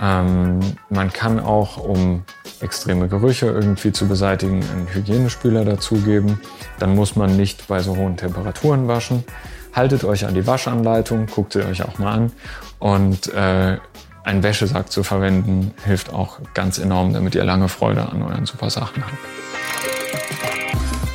[0.00, 2.24] Ähm, man kann auch, um
[2.60, 6.40] extreme Gerüche irgendwie zu beseitigen, einen Hygienespüler dazugeben.
[6.78, 9.24] Dann muss man nicht bei so hohen Temperaturen waschen.
[9.72, 12.32] Haltet euch an die Waschanleitung, guckt sie euch auch mal an
[12.78, 13.78] und äh,
[14.24, 18.70] einen Wäschesack zu verwenden hilft auch ganz enorm, damit ihr lange Freude an euren super
[18.70, 19.14] Sachen habt.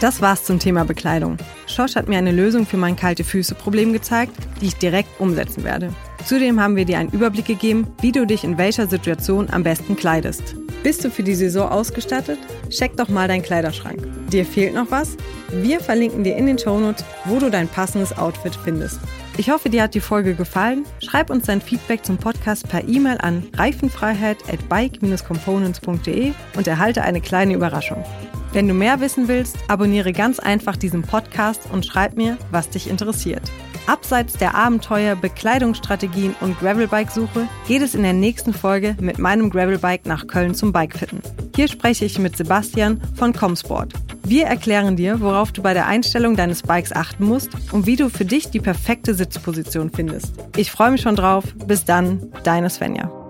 [0.02, 1.38] Das war's zum Thema Bekleidung.
[1.68, 5.94] Schosch hat mir eine Lösung für mein kalte Füße-Problem gezeigt, die ich direkt umsetzen werde.
[6.26, 9.96] Zudem haben wir dir einen Überblick gegeben, wie du dich in welcher Situation am besten
[9.96, 10.56] kleidest.
[10.82, 12.40] Bist du für die Saison ausgestattet?
[12.70, 14.00] Check doch mal deinen Kleiderschrank.
[14.32, 15.18] Dir fehlt noch was?
[15.52, 19.00] Wir verlinken dir in den Shownotes, wo du dein passendes Outfit findest.
[19.38, 20.86] Ich hoffe, dir hat die Folge gefallen.
[21.04, 27.22] Schreib uns dein Feedback zum Podcast per E-Mail an reifenfreiheit at bike-components.de und erhalte eine
[27.22, 28.04] kleine Überraschung.
[28.52, 32.90] Wenn du mehr wissen willst, abonniere ganz einfach diesen Podcast und schreib mir, was dich
[32.90, 33.44] interessiert.
[33.88, 40.06] Abseits der Abenteuer, Bekleidungsstrategien und Gravelbike-Suche geht es in der nächsten Folge mit meinem Gravelbike
[40.06, 41.22] nach Köln zum Bikefitten.
[41.56, 43.94] Hier spreche ich mit Sebastian von Comsport.
[44.24, 48.10] Wir erklären dir, worauf du bei der Einstellung deines Bikes achten musst und wie du
[48.10, 50.34] für dich die perfekte Sitzposition findest.
[50.58, 51.44] Ich freue mich schon drauf.
[51.68, 53.25] Bis dann, deine Svenja.